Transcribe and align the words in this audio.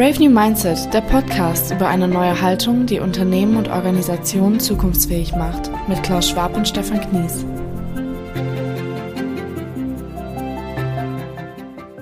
Brave 0.00 0.18
New 0.18 0.30
Mindset, 0.30 0.94
der 0.94 1.02
Podcast 1.02 1.70
über 1.72 1.86
eine 1.86 2.08
neue 2.08 2.40
Haltung, 2.40 2.86
die 2.86 3.00
Unternehmen 3.00 3.58
und 3.58 3.68
Organisationen 3.68 4.58
zukunftsfähig 4.58 5.34
macht, 5.36 5.70
mit 5.90 6.02
Klaus 6.02 6.30
Schwab 6.30 6.56
und 6.56 6.66
Stefan 6.66 7.02
Knies. 7.02 7.44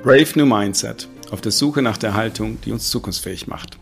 Brave 0.05 0.29
New 0.37 0.47
Mindset, 0.47 1.09
auf 1.33 1.41
der 1.41 1.51
Suche 1.51 1.83
nach 1.83 1.97
der 1.97 2.15
Haltung, 2.15 2.61
die 2.65 2.71
uns 2.71 2.89
zukunftsfähig 2.89 3.49
macht. 3.49 3.79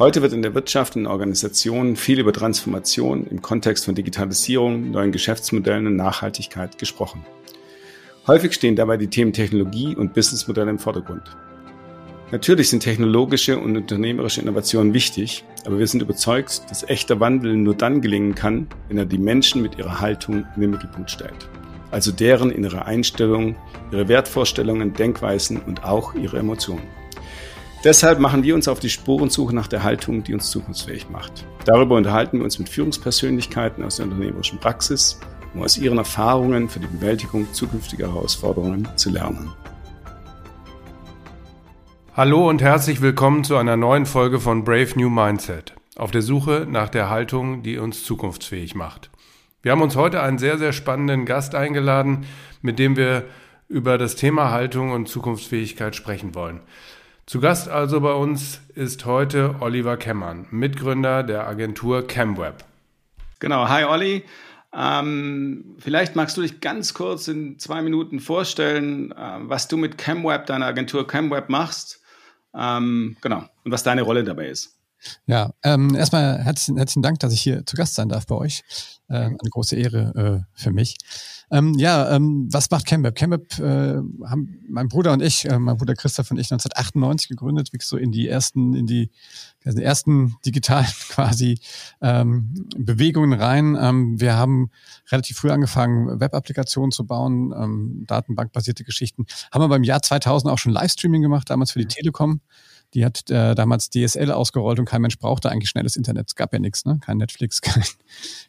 Heute 0.00 0.20
wird 0.20 0.32
in 0.32 0.42
der 0.42 0.56
Wirtschaft 0.56 0.96
und 0.96 1.02
in 1.02 1.06
Organisationen 1.06 1.94
viel 1.94 2.18
über 2.18 2.32
Transformation 2.32 3.24
im 3.28 3.40
Kontext 3.40 3.84
von 3.84 3.94
Digitalisierung, 3.94 4.90
neuen 4.90 5.12
Geschäftsmodellen 5.12 5.86
und 5.86 5.94
Nachhaltigkeit 5.94 6.76
gesprochen. 6.76 7.24
Häufig 8.26 8.52
stehen 8.52 8.74
dabei 8.74 8.96
die 8.96 9.06
Themen 9.06 9.32
Technologie 9.32 9.94
und 9.94 10.12
Businessmodelle 10.12 10.70
im 10.70 10.80
Vordergrund. 10.80 11.36
Natürlich 12.30 12.68
sind 12.68 12.80
technologische 12.80 13.58
und 13.58 13.74
unternehmerische 13.74 14.42
Innovationen 14.42 14.92
wichtig, 14.92 15.44
aber 15.64 15.78
wir 15.78 15.86
sind 15.86 16.02
überzeugt, 16.02 16.62
dass 16.68 16.82
echter 16.82 17.20
Wandel 17.20 17.56
nur 17.56 17.74
dann 17.74 18.02
gelingen 18.02 18.34
kann, 18.34 18.66
wenn 18.88 18.98
er 18.98 19.06
die 19.06 19.16
Menschen 19.16 19.62
mit 19.62 19.78
ihrer 19.78 20.00
Haltung 20.00 20.44
in 20.54 20.60
den 20.60 20.70
Mittelpunkt 20.70 21.10
stellt. 21.10 21.48
Also 21.90 22.12
deren 22.12 22.50
innere 22.50 22.84
Einstellung, 22.84 23.56
ihre 23.90 24.08
Wertvorstellungen, 24.08 24.92
Denkweisen 24.92 25.56
und 25.62 25.84
auch 25.84 26.14
ihre 26.14 26.38
Emotionen. 26.38 26.82
Deshalb 27.82 28.18
machen 28.18 28.42
wir 28.42 28.54
uns 28.54 28.68
auf 28.68 28.80
die 28.80 28.90
Spurensuche 28.90 29.54
nach 29.54 29.68
der 29.68 29.82
Haltung, 29.82 30.22
die 30.22 30.34
uns 30.34 30.50
zukunftsfähig 30.50 31.08
macht. 31.08 31.46
Darüber 31.64 31.96
unterhalten 31.96 32.38
wir 32.38 32.44
uns 32.44 32.58
mit 32.58 32.68
Führungspersönlichkeiten 32.68 33.82
aus 33.82 33.96
der 33.96 34.04
unternehmerischen 34.04 34.58
Praxis, 34.58 35.18
um 35.54 35.62
aus 35.62 35.78
ihren 35.78 35.96
Erfahrungen 35.96 36.68
für 36.68 36.80
die 36.80 36.88
Bewältigung 36.88 37.50
zukünftiger 37.54 38.12
Herausforderungen 38.12 38.86
zu 38.96 39.08
lernen. 39.08 39.50
Hallo 42.18 42.48
und 42.48 42.60
herzlich 42.60 43.00
willkommen 43.00 43.44
zu 43.44 43.56
einer 43.56 43.76
neuen 43.76 44.04
Folge 44.04 44.40
von 44.40 44.64
Brave 44.64 44.90
New 44.96 45.08
Mindset. 45.08 45.74
Auf 45.94 46.10
der 46.10 46.22
Suche 46.22 46.66
nach 46.68 46.88
der 46.88 47.08
Haltung, 47.08 47.62
die 47.62 47.78
uns 47.78 48.02
zukunftsfähig 48.02 48.74
macht. 48.74 49.08
Wir 49.62 49.70
haben 49.70 49.82
uns 49.82 49.94
heute 49.94 50.20
einen 50.20 50.38
sehr, 50.38 50.58
sehr 50.58 50.72
spannenden 50.72 51.26
Gast 51.26 51.54
eingeladen, 51.54 52.26
mit 52.60 52.80
dem 52.80 52.96
wir 52.96 53.26
über 53.68 53.98
das 53.98 54.16
Thema 54.16 54.50
Haltung 54.50 54.90
und 54.90 55.08
Zukunftsfähigkeit 55.08 55.94
sprechen 55.94 56.34
wollen. 56.34 56.58
Zu 57.24 57.38
Gast 57.38 57.68
also 57.68 58.00
bei 58.00 58.14
uns 58.14 58.62
ist 58.74 59.04
heute 59.04 59.54
Oliver 59.60 59.96
Kemmern, 59.96 60.48
Mitgründer 60.50 61.22
der 61.22 61.46
Agentur 61.46 62.08
ChemWeb. 62.08 62.64
Genau, 63.38 63.68
hi 63.68 63.84
Olli. 63.84 64.24
Ähm, 64.74 65.76
vielleicht 65.78 66.16
magst 66.16 66.36
du 66.36 66.42
dich 66.42 66.60
ganz 66.60 66.94
kurz 66.94 67.28
in 67.28 67.60
zwei 67.60 67.80
Minuten 67.80 68.18
vorstellen, 68.18 69.12
äh, 69.12 69.36
was 69.42 69.68
du 69.68 69.76
mit 69.76 69.98
ChemWeb, 69.98 70.46
deiner 70.46 70.66
Agentur 70.66 71.06
ChemWeb 71.06 71.48
machst 71.48 72.00
ähm, 72.54 73.16
genau. 73.20 73.44
Und 73.64 73.72
was 73.72 73.82
deine 73.82 74.02
Rolle 74.02 74.24
dabei 74.24 74.48
ist. 74.48 74.76
Ja, 75.26 75.52
ähm, 75.62 75.94
erstmal 75.94 76.42
herzlichen, 76.42 76.76
herzlichen 76.76 77.02
Dank, 77.02 77.20
dass 77.20 77.32
ich 77.32 77.40
hier 77.40 77.64
zu 77.64 77.76
Gast 77.76 77.94
sein 77.94 78.08
darf 78.08 78.26
bei 78.26 78.34
euch. 78.34 78.64
Äh, 79.10 79.16
eine 79.16 79.38
große 79.50 79.74
Ehre 79.74 80.44
äh, 80.54 80.60
für 80.60 80.70
mich. 80.70 80.98
Ähm, 81.50 81.74
ja, 81.78 82.14
ähm, 82.14 82.46
was 82.52 82.70
macht 82.70 82.86
ChemWeb? 82.86 83.14
ChemWeb 83.14 83.58
äh, 83.58 83.96
haben 84.28 84.58
mein 84.68 84.88
Bruder 84.88 85.14
und 85.14 85.22
ich, 85.22 85.48
äh, 85.48 85.58
mein 85.58 85.78
Bruder 85.78 85.94
Christoph 85.94 86.30
und 86.30 86.36
ich 86.36 86.52
1998 86.52 87.28
gegründet, 87.28 87.72
wie 87.72 87.78
so 87.80 87.96
in 87.96 88.12
die 88.12 88.28
ersten, 88.28 88.74
in 88.74 88.86
die, 88.86 89.10
also 89.64 89.80
ersten 89.80 90.36
digitalen 90.44 90.86
quasi 91.08 91.58
ähm, 92.02 92.68
Bewegungen 92.76 93.32
rein. 93.32 93.78
Ähm, 93.80 94.20
wir 94.20 94.36
haben 94.36 94.70
relativ 95.10 95.38
früh 95.38 95.50
angefangen, 95.50 96.20
Web-Applikationen 96.20 96.92
zu 96.92 97.06
bauen, 97.06 97.54
ähm, 97.56 98.04
datenbankbasierte 98.06 98.84
Geschichten. 98.84 99.24
Haben 99.50 99.62
aber 99.62 99.76
im 99.76 99.84
Jahr 99.84 100.02
2000 100.02 100.52
auch 100.52 100.58
schon 100.58 100.72
Livestreaming 100.72 101.22
gemacht, 101.22 101.48
damals 101.48 101.70
für 101.70 101.78
die 101.78 101.86
Telekom. 101.86 102.42
Die 102.94 103.04
hat 103.04 103.30
äh, 103.30 103.54
damals 103.54 103.90
DSL 103.90 104.32
ausgerollt 104.32 104.78
und 104.78 104.86
kein 104.86 105.02
Mensch 105.02 105.18
brauchte 105.18 105.50
eigentlich 105.50 105.68
schnelles 105.68 105.96
Internet. 105.96 106.28
Es 106.28 106.34
gab 106.34 106.52
ja 106.52 106.58
nichts, 106.58 106.84
ne? 106.84 106.98
Kein 107.00 107.18
Netflix, 107.18 107.60
kein, 107.62 107.82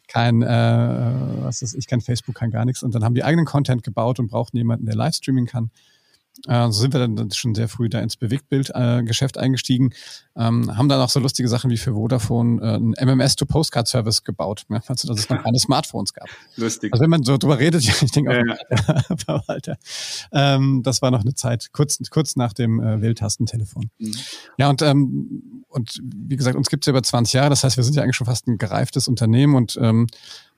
kein 0.08 0.42
äh, 0.42 1.42
was 1.42 1.62
ist 1.62 1.74
ich, 1.74 1.86
kein 1.86 2.00
Facebook, 2.00 2.36
kein 2.36 2.50
gar 2.50 2.64
nichts. 2.64 2.82
Und 2.82 2.94
dann 2.94 3.04
haben 3.04 3.14
die 3.14 3.24
eigenen 3.24 3.44
Content 3.44 3.82
gebaut 3.82 4.18
und 4.18 4.28
brauchten 4.28 4.56
jemanden, 4.56 4.86
der 4.86 4.94
Livestreaming 4.96 5.46
kann. 5.46 5.70
Äh, 6.46 6.66
so 6.66 6.80
sind 6.80 6.94
wir 6.94 7.00
dann 7.00 7.30
schon 7.32 7.54
sehr 7.54 7.68
früh 7.68 7.88
da 7.88 8.00
ins 8.00 8.16
Bewegtbild-Geschäft 8.16 9.36
äh, 9.36 9.40
eingestiegen, 9.40 9.92
ähm, 10.36 10.76
haben 10.76 10.88
dann 10.88 11.00
auch 11.00 11.10
so 11.10 11.20
lustige 11.20 11.48
Sachen 11.48 11.70
wie 11.70 11.76
für 11.76 11.92
Vodafone 11.92 12.62
äh, 12.62 12.76
ein 12.76 12.94
MMS-to-Postcard-Service 12.98 14.24
gebaut, 14.24 14.64
ja, 14.70 14.80
also 14.86 15.08
dass 15.08 15.20
es 15.20 15.28
noch 15.28 15.42
keine 15.44 15.58
Smartphones 15.58 16.14
gab. 16.14 16.28
Lustig. 16.56 16.92
Also 16.92 17.02
wenn 17.02 17.10
man 17.10 17.24
so 17.24 17.36
drüber 17.36 17.58
redet, 17.58 17.82
ja, 17.82 17.92
ich 18.00 18.12
denke 18.12 18.30
auch, 18.30 18.78
ja, 18.78 19.16
Verwalter, 19.16 19.76
ähm, 20.32 20.82
das 20.82 21.02
war 21.02 21.10
noch 21.10 21.20
eine 21.20 21.34
Zeit, 21.34 21.72
kurz, 21.72 21.98
kurz 22.10 22.36
nach 22.36 22.52
dem 22.52 22.80
äh, 22.80 23.02
Wähltastentelefon. 23.02 23.90
Mhm. 23.98 24.14
Ja, 24.56 24.70
und, 24.70 24.82
ähm, 24.82 25.64
und 25.68 26.00
wie 26.02 26.36
gesagt, 26.36 26.56
uns 26.56 26.70
gibt 26.70 26.84
es 26.84 26.86
ja 26.86 26.92
über 26.92 27.02
20 27.02 27.34
Jahre, 27.34 27.50
das 27.50 27.64
heißt, 27.64 27.76
wir 27.76 27.84
sind 27.84 27.96
ja 27.96 28.02
eigentlich 28.02 28.16
schon 28.16 28.26
fast 28.26 28.46
ein 28.46 28.56
gereiftes 28.56 29.08
Unternehmen 29.08 29.54
und 29.54 29.78
ähm, 29.80 30.06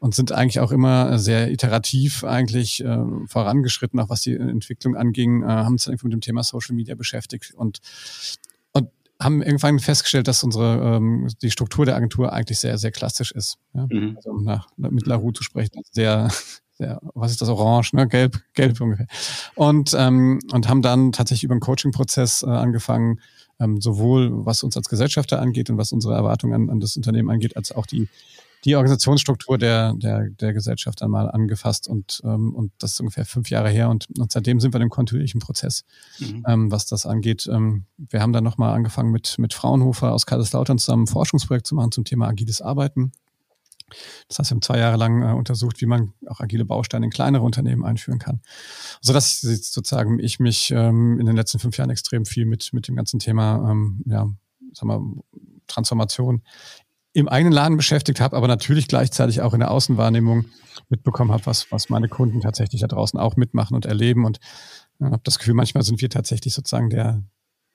und 0.02 0.16
sind 0.16 0.32
eigentlich 0.32 0.58
auch 0.58 0.72
immer 0.72 1.16
sehr 1.20 1.52
iterativ 1.52 2.24
eigentlich 2.24 2.84
äh, 2.84 3.04
vorangeschritten, 3.26 4.00
auch 4.00 4.08
was 4.08 4.22
die 4.22 4.34
Entwicklung 4.34 4.96
anging, 4.96 5.44
äh, 5.44 5.46
haben 5.64 5.74
uns 5.74 5.84
dann 5.84 5.96
mit 6.02 6.12
dem 6.12 6.20
Thema 6.20 6.42
Social 6.42 6.74
Media 6.74 6.94
beschäftigt 6.94 7.54
und 7.54 7.80
und 8.72 8.88
haben 9.20 9.42
irgendwann 9.42 9.78
festgestellt, 9.78 10.28
dass 10.28 10.42
unsere 10.42 10.96
ähm, 10.96 11.28
die 11.42 11.50
Struktur 11.50 11.86
der 11.86 11.96
Agentur 11.96 12.32
eigentlich 12.32 12.58
sehr 12.58 12.78
sehr 12.78 12.90
klassisch 12.90 13.32
ist. 13.32 13.58
Ja? 13.74 13.86
Mhm. 13.90 14.14
Also 14.16 14.30
um 14.30 14.44
nach 14.44 14.68
mit 14.76 15.06
LaRue 15.06 15.32
zu 15.32 15.42
sprechen, 15.42 15.82
sehr 15.90 16.30
sehr, 16.82 17.00
was 17.14 17.30
ist 17.30 17.40
das, 17.40 17.48
orange, 17.48 17.92
ne? 17.94 18.08
gelb, 18.08 18.40
gelb 18.54 18.80
ungefähr. 18.80 19.06
Und, 19.54 19.94
ähm, 19.96 20.40
und 20.52 20.68
haben 20.68 20.82
dann 20.82 21.12
tatsächlich 21.12 21.44
über 21.44 21.52
einen 21.52 21.60
Coaching-Prozess 21.60 22.42
äh, 22.42 22.46
angefangen, 22.46 23.20
ähm, 23.60 23.80
sowohl 23.80 24.30
was 24.44 24.62
uns 24.62 24.76
als 24.76 24.88
Gesellschafter 24.88 25.40
angeht 25.40 25.70
und 25.70 25.78
was 25.78 25.92
unsere 25.92 26.14
Erwartungen 26.14 26.54
an, 26.54 26.70
an 26.70 26.80
das 26.80 26.96
Unternehmen 26.96 27.30
angeht, 27.30 27.56
als 27.56 27.72
auch 27.72 27.86
die 27.86 28.08
die 28.64 28.76
Organisationsstruktur 28.76 29.58
der, 29.58 29.94
der, 29.94 30.30
der 30.30 30.52
Gesellschaft 30.52 31.02
einmal 31.02 31.30
angefasst 31.30 31.88
und, 31.88 32.20
ähm, 32.24 32.54
und 32.54 32.72
das 32.78 32.92
ist 32.92 33.00
ungefähr 33.00 33.24
fünf 33.24 33.50
Jahre 33.50 33.70
her 33.70 33.88
und, 33.90 34.06
und 34.18 34.30
seitdem 34.30 34.60
sind 34.60 34.72
wir 34.72 34.78
in 34.78 34.82
einem 34.82 34.90
kontinuierlichen 34.90 35.40
Prozess, 35.40 35.84
mhm. 36.18 36.44
ähm, 36.46 36.70
was 36.70 36.86
das 36.86 37.06
angeht. 37.06 37.48
Ähm, 37.50 37.86
wir 37.96 38.20
haben 38.20 38.32
dann 38.32 38.44
nochmal 38.44 38.74
angefangen 38.74 39.10
mit, 39.10 39.38
mit 39.38 39.54
Fraunhofer 39.54 40.12
aus 40.12 40.26
Kaiserslautern 40.26 40.78
zusammen 40.78 41.04
ein 41.04 41.08
Forschungsprojekt 41.08 41.66
zu 41.66 41.74
machen 41.74 41.92
zum 41.92 42.04
Thema 42.04 42.28
agiles 42.28 42.62
Arbeiten. 42.62 43.12
Das 44.28 44.38
heißt, 44.38 44.50
wir 44.50 44.54
haben 44.54 44.62
zwei 44.62 44.78
Jahre 44.78 44.96
lang 44.96 45.22
äh, 45.22 45.32
untersucht, 45.34 45.80
wie 45.80 45.86
man 45.86 46.12
auch 46.26 46.40
agile 46.40 46.64
Bausteine 46.64 47.06
in 47.06 47.10
kleinere 47.10 47.42
Unternehmen 47.42 47.84
einführen 47.84 48.18
kann. 48.18 48.40
So 49.00 49.12
dass 49.12 49.40
sozusagen 49.40 50.18
ich 50.18 50.38
mich 50.38 50.70
ähm, 50.70 51.18
in 51.18 51.26
den 51.26 51.36
letzten 51.36 51.58
fünf 51.58 51.76
Jahren 51.76 51.90
extrem 51.90 52.24
viel 52.24 52.46
mit, 52.46 52.72
mit 52.72 52.88
dem 52.88 52.96
ganzen 52.96 53.18
Thema, 53.18 53.70
ähm, 53.70 54.02
ja, 54.06 54.28
sag 54.72 54.84
mal, 54.84 55.00
Transformation 55.66 56.42
im 57.12 57.28
eigenen 57.28 57.52
Laden 57.52 57.76
beschäftigt 57.76 58.20
habe, 58.20 58.36
aber 58.36 58.48
natürlich 58.48 58.88
gleichzeitig 58.88 59.42
auch 59.42 59.52
in 59.52 59.60
der 59.60 59.70
Außenwahrnehmung 59.70 60.46
mitbekommen 60.88 61.32
habe, 61.32 61.44
was, 61.46 61.70
was 61.70 61.90
meine 61.90 62.08
Kunden 62.08 62.40
tatsächlich 62.40 62.80
da 62.80 62.86
draußen 62.86 63.18
auch 63.18 63.36
mitmachen 63.36 63.74
und 63.74 63.86
erleben. 63.86 64.24
Und 64.24 64.38
äh, 65.00 65.04
habe 65.04 65.20
das 65.24 65.38
Gefühl, 65.38 65.54
manchmal 65.54 65.82
sind 65.82 66.00
wir 66.00 66.10
tatsächlich 66.10 66.54
sozusagen 66.54 66.90
der, 66.90 67.22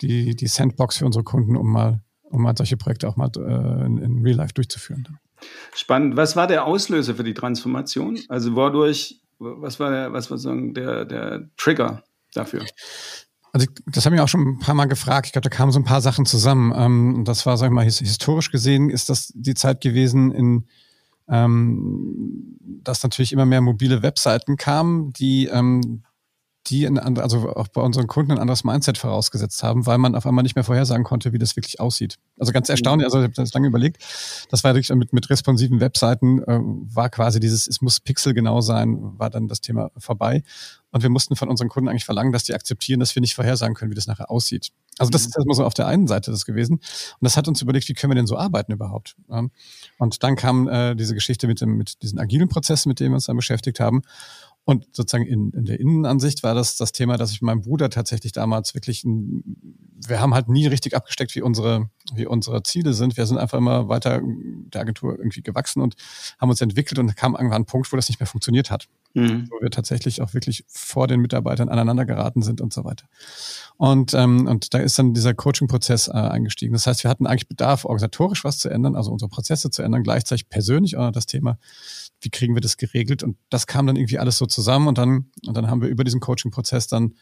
die, 0.02 0.36
die 0.36 0.47
Sandbox 0.47 0.97
für 0.97 1.06
unsere 1.06 1.24
Kunden, 1.24 1.56
um 1.56 1.72
mal, 1.72 2.02
um 2.24 2.42
mal 2.42 2.56
solche 2.58 2.78
Projekte 2.78 3.08
auch 3.08 3.16
mal 3.16 3.30
äh, 3.38 3.86
in, 3.86 3.97
in 4.00 4.22
Real 4.24 4.38
Life 4.38 4.53
durchzuführen. 4.53 5.08
Spannend. 5.76 6.16
Was 6.16 6.36
war 6.36 6.47
der 6.47 6.66
Auslöser 6.66 7.16
für 7.16 7.24
die 7.24 7.36
Transformation? 7.36 8.20
Also 8.30 8.56
wodurch, 8.56 9.22
was 9.38 9.80
war 9.80 9.92
der, 9.92 10.14
was 10.14 10.31
war 10.31 10.38
sozusagen 10.38 10.74
der, 10.74 11.06
der 11.06 11.50
Trigger 11.58 12.03
dafür? 12.34 12.66
Also 13.57 13.72
das 13.88 14.06
haben 14.06 14.13
wir 14.13 14.23
auch 14.23 14.28
schon 14.28 14.47
ein 14.47 14.59
paar 14.59 14.75
Mal 14.75 14.85
gefragt. 14.85 15.25
Ich 15.25 15.31
glaube, 15.31 15.50
da 15.50 15.56
kamen 15.56 15.72
so 15.72 15.79
ein 15.79 15.84
paar 15.84 16.01
Sachen 16.01 16.28
zusammen. 16.28 16.72
Ähm, 16.75 17.23
das 17.25 17.47
war, 17.47 17.57
sag 17.57 17.68
ich 17.68 17.73
mal, 17.73 17.84
historisch 17.85 18.51
gesehen 18.51 18.91
ist 18.91 19.09
das 19.09 19.34
die 19.34 19.56
Zeit 19.56 19.81
gewesen, 19.81 20.31
in 20.31 20.68
ähm, 21.28 22.56
dass 22.84 23.01
natürlich 23.01 23.34
immer 23.34 23.47
mehr 23.47 23.62
mobile 23.62 24.03
Webseiten 24.03 24.57
kamen, 24.57 25.12
die 25.13 25.47
ähm, 25.47 26.03
die 26.69 26.83
in, 26.83 26.97
also 27.00 27.55
auch 27.55 27.67
bei 27.67 27.81
unseren 27.81 28.08
Kunden 28.08 28.31
ein 28.34 28.40
anderes 28.40 28.64
Mindset 28.64 28.97
vorausgesetzt 28.97 29.64
haben, 29.64 29.85
weil 29.85 29.97
man 29.97 30.16
auf 30.16 30.25
einmal 30.25 30.43
nicht 30.43 30.55
mehr 30.55 30.64
vorhersagen 30.64 31.03
konnte, 31.03 31.34
wie 31.34 31.37
das 31.37 31.55
wirklich 31.55 31.79
aussieht. 31.79 32.17
Also 32.40 32.52
ganz 32.52 32.69
erstaunlich, 32.69 33.05
also 33.05 33.19
ich 33.19 33.23
habe 33.23 33.34
das 33.34 33.53
lange 33.53 33.67
überlegt, 33.67 34.03
das 34.49 34.64
war 34.64 34.73
wirklich 34.73 34.96
mit, 34.96 35.14
mit 35.14 35.29
responsiven 35.29 35.79
Webseiten, 35.79 36.43
äh, 36.43 36.59
war 36.59 37.09
quasi 37.09 37.40
dieses, 37.40 37.67
es 37.67 37.81
muss 37.81 37.99
pixelgenau 37.99 38.61
sein, 38.61 38.97
war 39.17 39.29
dann 39.29 39.47
das 39.47 39.61
Thema 39.61 39.91
vorbei. 39.97 40.43
Und 40.91 41.03
wir 41.03 41.09
mussten 41.09 41.35
von 41.35 41.49
unseren 41.49 41.69
Kunden 41.69 41.90
eigentlich 41.90 42.05
verlangen, 42.05 42.31
dass 42.31 42.46
die 42.46 42.53
akzeptieren, 42.53 42.99
dass 42.99 43.13
wir 43.13 43.22
nicht 43.22 43.35
vorhersagen 43.35 43.75
können, 43.75 43.91
wie 43.91 43.96
das 43.96 44.08
nachher 44.08 44.31
aussieht. 44.31 44.72
Also 44.97 45.11
das 45.11 45.23
mhm. 45.23 45.28
ist 45.28 45.37
erstmal 45.37 45.55
so 45.55 45.66
auf 45.66 45.73
der 45.73 45.87
einen 45.87 46.08
Seite 46.08 46.31
das 46.31 46.46
gewesen. 46.46 46.75
Und 46.75 47.20
das 47.22 47.37
hat 47.37 47.47
uns 47.47 47.61
überlegt, 47.61 47.87
wie 47.90 47.93
können 47.93 48.11
wir 48.11 48.16
denn 48.16 48.25
so 48.28 48.37
arbeiten 48.37 48.72
überhaupt? 48.72 49.16
Und 49.28 50.23
dann 50.23 50.35
kam 50.35 50.67
äh, 50.67 50.96
diese 50.96 51.13
Geschichte 51.13 51.47
mit, 51.47 51.61
dem, 51.61 51.78
mit 51.78 52.02
diesen 52.02 52.20
agilen 52.20 52.47
Prozessen, 52.47 52.90
mit 52.90 52.99
denen 52.99 53.11
wir 53.11 53.16
uns 53.16 53.25
dann 53.25 53.35
beschäftigt 53.35 53.79
haben. 53.79 54.02
Und 54.67 54.85
sozusagen 54.91 55.25
in, 55.25 55.52
in 55.52 55.64
der 55.64 55.79
Innenansicht 55.79 56.43
war 56.43 56.53
das 56.53 56.75
das 56.75 56.91
Thema, 56.91 57.16
dass 57.16 57.31
ich 57.31 57.41
meinem 57.41 57.61
Bruder 57.61 57.90
tatsächlich 57.90 58.34
damals 58.34 58.75
wirklich 58.75 59.05
ein 59.05 59.86
wir 60.05 60.20
haben 60.20 60.34
halt 60.34 60.47
nie 60.49 60.67
richtig 60.67 60.96
abgesteckt, 60.96 61.35
wie 61.35 61.41
unsere, 61.41 61.90
wie 62.14 62.26
unsere 62.26 62.61
Ziele 62.64 62.94
sind. 62.94 63.17
Wir 63.17 63.26
sind 63.26 63.38
einfach 63.38 63.58
immer 63.58 63.90
weiter 63.90 64.22
der 64.23 64.82
Agentur 64.82 65.17
irgendwie 65.17 65.41
gewachsen 65.41 65.82
und 65.82 65.96
haben 66.40 66.49
uns 66.49 66.61
entwickelt 66.61 66.99
und 66.99 67.16
kam 67.16 67.34
irgendwann 67.34 67.64
ein 67.64 67.66
Punkt, 67.66 67.91
wo 67.91 67.96
das 67.96 68.08
nicht 68.09 68.20
mehr 68.20 68.28
funktioniert 68.28 68.70
hat. 68.70 68.88
Mhm. 69.14 69.47
Wo 69.49 69.61
wir 69.61 69.72
tatsächlich 69.72 70.22
auch 70.22 70.34
wirklich 70.34 70.64
vor 70.67 71.08
den 71.08 71.20
Mitarbeitern 71.22 71.70
aneinander 71.70 72.05
geraten 72.05 72.41
sind 72.41 72.61
und 72.61 72.73
so 72.73 72.84
weiter. 72.84 73.05
Und, 73.78 74.14
ähm, 74.14 74.47
und 74.47 74.73
da 74.73 74.79
ist 74.79 74.99
dann 74.99 75.14
dieser 75.14 75.34
Coaching-Prozess 75.34 76.08
äh, 76.08 76.11
eingestiegen. 76.11 76.73
Das 76.73 76.85
heißt, 76.85 77.03
wir 77.03 77.09
hatten 77.09 77.26
eigentlich 77.26 77.47
Bedarf, 77.47 77.85
organisatorisch 77.85 78.44
was 78.44 78.59
zu 78.59 78.70
ändern, 78.70 78.96
also 78.96 79.11
unsere 79.11 79.29
Prozesse 79.29 79.72
zu 79.72 79.82
ändern, 79.82 80.03
gleichzeitig 80.03 80.49
persönlich 80.49 80.97
auch 80.97 81.11
das 81.11 81.26
Thema, 81.26 81.58
wie 82.22 82.29
kriegen 82.29 82.55
wir 82.55 82.61
das 82.61 82.78
geregelt? 82.78 83.23
Und 83.23 83.38
das 83.49 83.67
kam 83.67 83.88
dann 83.88 83.96
irgendwie 83.96 84.20
alles 84.20 84.38
so 84.38 84.46
zusammen 84.46 84.88
und 84.88 84.97
dann, 84.97 85.32
und 85.46 85.55
dann 85.55 85.70
haben 85.70 85.82
wir 85.82 85.90
über 85.90 86.03
diesen 86.03 86.20
Coaching-Prozess 86.20 86.88
dann 86.88 87.16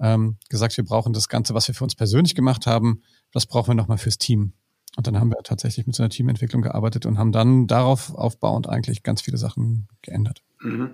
ähm, 0.00 0.36
gesagt, 0.48 0.76
wir 0.76 0.84
brauchen 0.84 1.12
das 1.12 1.28
Ganze, 1.28 1.54
was 1.54 1.68
wir 1.68 1.74
für 1.74 1.84
uns 1.84 1.94
persönlich 1.94 2.34
gemacht 2.34 2.66
haben, 2.66 3.02
das 3.32 3.46
brauchen 3.46 3.68
wir 3.68 3.74
nochmal 3.74 3.98
fürs 3.98 4.18
Team. 4.18 4.52
Und 4.96 5.06
dann 5.06 5.20
haben 5.20 5.30
wir 5.30 5.38
tatsächlich 5.44 5.86
mit 5.86 5.94
so 5.94 6.02
einer 6.02 6.10
Teamentwicklung 6.10 6.62
gearbeitet 6.62 7.06
und 7.06 7.16
haben 7.16 7.32
dann 7.32 7.66
darauf 7.66 8.14
aufbauend 8.14 8.68
eigentlich 8.68 9.02
ganz 9.02 9.22
viele 9.22 9.36
Sachen 9.36 9.88
geändert. 10.02 10.42
Mhm. 10.60 10.90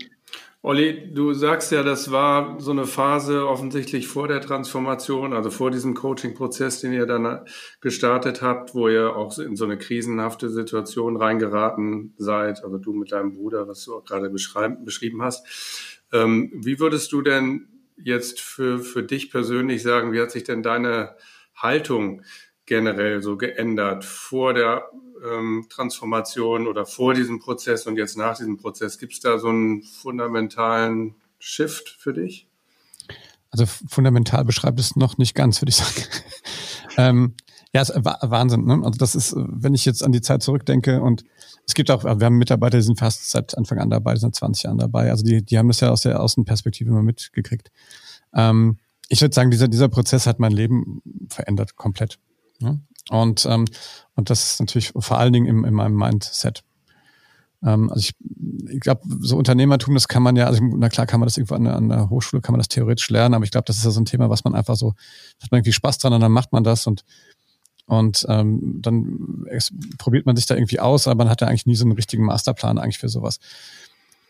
Olli, 0.61 1.13
du 1.15 1.33
sagst 1.33 1.71
ja, 1.71 1.85
das 1.85 2.11
war 2.11 2.61
so 2.61 2.73
eine 2.73 2.87
Phase 2.87 3.47
offensichtlich 3.49 4.09
vor 4.09 4.27
der 4.27 4.41
Transformation, 4.41 5.33
also 5.33 5.49
vor 5.49 5.71
diesem 5.71 5.95
Coaching-Prozess, 5.95 6.81
den 6.81 6.93
ihr 6.93 7.07
dann 7.07 7.45
gestartet 7.81 8.43
habt, 8.43 8.75
wo 8.75 8.89
ihr 8.89 9.15
auch 9.15 9.39
in 9.39 9.55
so 9.55 9.65
eine 9.65 9.79
krisenhafte 9.79 10.51
Situation 10.51 11.17
reingeraten 11.17 12.15
seid, 12.19 12.65
also 12.65 12.79
du 12.79 12.93
mit 12.93 13.13
deinem 13.13 13.35
Bruder, 13.35 13.69
was 13.69 13.85
du 13.85 13.95
auch 13.95 14.05
gerade 14.05 14.29
beschrieben 14.29 15.23
hast. 15.23 15.47
Ähm, 16.13 16.51
wie 16.53 16.81
würdest 16.81 17.13
du 17.13 17.23
denn 17.23 17.69
jetzt 17.97 18.41
für, 18.41 18.79
für 18.79 19.03
dich 19.03 19.31
persönlich 19.31 19.83
sagen, 19.83 20.13
wie 20.13 20.21
hat 20.21 20.31
sich 20.31 20.45
denn 20.45 20.63
deine 20.63 21.17
Haltung 21.55 22.23
generell 22.67 23.23
so 23.23 23.37
geändert 23.37 24.05
vor 24.05 24.55
der 24.55 24.91
ähm, 25.25 25.67
Transformation 25.71 26.67
oder 26.67 26.85
vor 26.85 27.15
diesem 27.15 27.39
Prozess 27.39 27.87
und 27.87 27.97
jetzt 27.97 28.17
nach 28.17 28.37
diesem 28.37 28.57
Prozess? 28.59 28.99
Gibt 28.99 29.15
es 29.15 29.21
da 29.21 29.39
so 29.39 29.49
einen 29.49 29.83
fundamentalen 29.83 31.15
Shift 31.39 31.89
für 31.89 32.13
dich? 32.13 32.49
Also 33.51 33.65
fundamental 33.67 34.45
beschreibt 34.45 34.79
es 34.81 34.97
noch 34.97 35.17
nicht 35.19 35.35
ganz, 35.35 35.63
würde 35.63 35.71
ich 35.71 35.77
sagen. 35.77 36.03
ähm, 36.99 37.35
ja, 37.77 38.05
war 38.05 38.19
Wahnsinn. 38.23 38.65
Ne? 38.65 38.81
Also 38.85 38.99
das 38.99 39.15
ist, 39.15 39.35
wenn 39.37 39.75
ich 39.75 39.85
jetzt 39.85 40.03
an 40.03 40.13
die 40.13 40.21
Zeit 40.21 40.43
zurückdenke 40.43 41.03
und 41.03 41.25
es 41.67 41.75
gibt 41.75 41.91
auch, 41.91 42.05
wir 42.05 42.27
haben 42.27 42.39
Mitarbeiter, 42.39 42.79
die 42.79 42.85
sind 42.85 42.99
fast 42.99 43.31
seit 43.31 43.57
Anfang 43.57 43.79
an 43.79 43.91
dabei, 43.91 44.17
sind 44.17 44.35
20 44.35 44.65
Jahren 44.65 44.79
dabei. 44.79 45.11
Also 45.11 45.25
die, 45.25 45.43
die 45.45 45.59
haben 45.59 45.69
das 45.69 45.81
ja 45.81 45.91
aus 45.91 46.03
der 46.03 46.21
Außenperspektive 46.21 46.91
immer 46.91 47.03
mitgekriegt. 47.03 47.71
Ähm, 48.35 48.79
ich 49.09 49.21
würde 49.21 49.35
sagen, 49.35 49.51
dieser, 49.51 49.69
dieser 49.69 49.89
Prozess 49.89 50.27
hat 50.27 50.39
mein 50.39 50.53
Leben 50.53 51.03
verändert, 51.29 51.77
komplett. 51.77 52.19
Ne? 52.61 52.81
Und, 53.11 53.47
ähm, 53.47 53.67
und 54.15 54.31
das 54.31 54.53
ist 54.53 54.61
natürlich 54.61 54.93
vor 54.97 55.19
allen 55.19 55.33
Dingen 55.33 55.47
in, 55.47 55.65
in 55.65 55.75
meinem 55.75 55.97
Mindset. 55.97 56.65
Ähm, 57.63 57.91
also 57.91 58.01
ich, 58.01 58.15
ich 58.71 58.81
glaube, 58.81 59.03
so 59.21 59.37
Unternehmertum, 59.37 59.95
das 59.95 60.09
kann 60.09 60.23
man 60.23 60.37
ja, 60.37 60.47
also 60.47 60.63
na 60.63 60.89
klar 60.89 61.07
kann 61.07 61.21
man 61.21 61.27
das 61.27 61.37
irgendwo 61.37 61.55
an, 61.55 61.67
an 61.67 61.89
der 61.89 62.11
Hochschule, 62.11 62.43
kann 62.43 62.53
man 62.53 62.61
das 62.61 62.69
theoretisch 62.69 63.09
lernen, 63.11 63.35
aber 63.35 63.45
ich 63.45 63.51
glaube, 63.51 63.65
das 63.65 63.79
ist 63.79 63.85
ja 63.85 63.91
so 63.91 64.01
ein 64.01 64.07
Thema, 64.07 64.31
was 64.31 64.45
man 64.45 64.55
einfach 64.55 64.77
so, 64.77 64.95
hat 65.43 65.51
man 65.51 65.59
irgendwie 65.59 65.73
Spaß 65.73 65.99
dran 65.99 66.13
und 66.13 66.21
dann 66.21 66.33
macht 66.33 66.53
man 66.53 66.65
das 66.65 66.87
und 66.87 67.05
und 67.87 68.27
ähm, 68.29 68.81
dann 68.83 69.47
probiert 69.99 70.27
man 70.27 70.37
sich 70.37 70.47
da 70.47 70.55
irgendwie 70.55 70.81
aus, 70.81 71.07
aber 71.07 71.25
man 71.25 71.31
hat 71.31 71.41
ja 71.41 71.47
eigentlich 71.47 71.67
nie 71.67 71.77
so 71.77 71.85
einen 71.85 71.93
richtigen 71.93 72.25
Masterplan 72.25 72.79
eigentlich 72.79 72.99
für 72.99 73.09
sowas. 73.09 73.39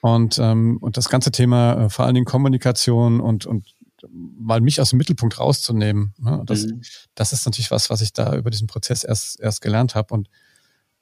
Und, 0.02 0.38
ähm, 0.38 0.76
und 0.80 0.96
das 0.96 1.08
ganze 1.08 1.32
Thema, 1.32 1.86
äh, 1.86 1.90
vor 1.90 2.04
allen 2.04 2.14
Dingen 2.14 2.26
Kommunikation 2.26 3.20
und, 3.20 3.46
und 3.46 3.74
mal 4.12 4.60
mich 4.60 4.80
aus 4.80 4.90
dem 4.90 4.98
Mittelpunkt 4.98 5.40
rauszunehmen. 5.40 6.14
Ne? 6.18 6.42
Das, 6.46 6.66
mhm. 6.66 6.82
das 7.14 7.32
ist 7.32 7.46
natürlich 7.46 7.70
was, 7.70 7.90
was 7.90 8.02
ich 8.02 8.12
da 8.12 8.36
über 8.36 8.50
diesen 8.50 8.66
Prozess 8.66 9.04
erst, 9.04 9.40
erst 9.40 9.62
gelernt 9.62 9.94
habe 9.94 10.12
und, 10.12 10.28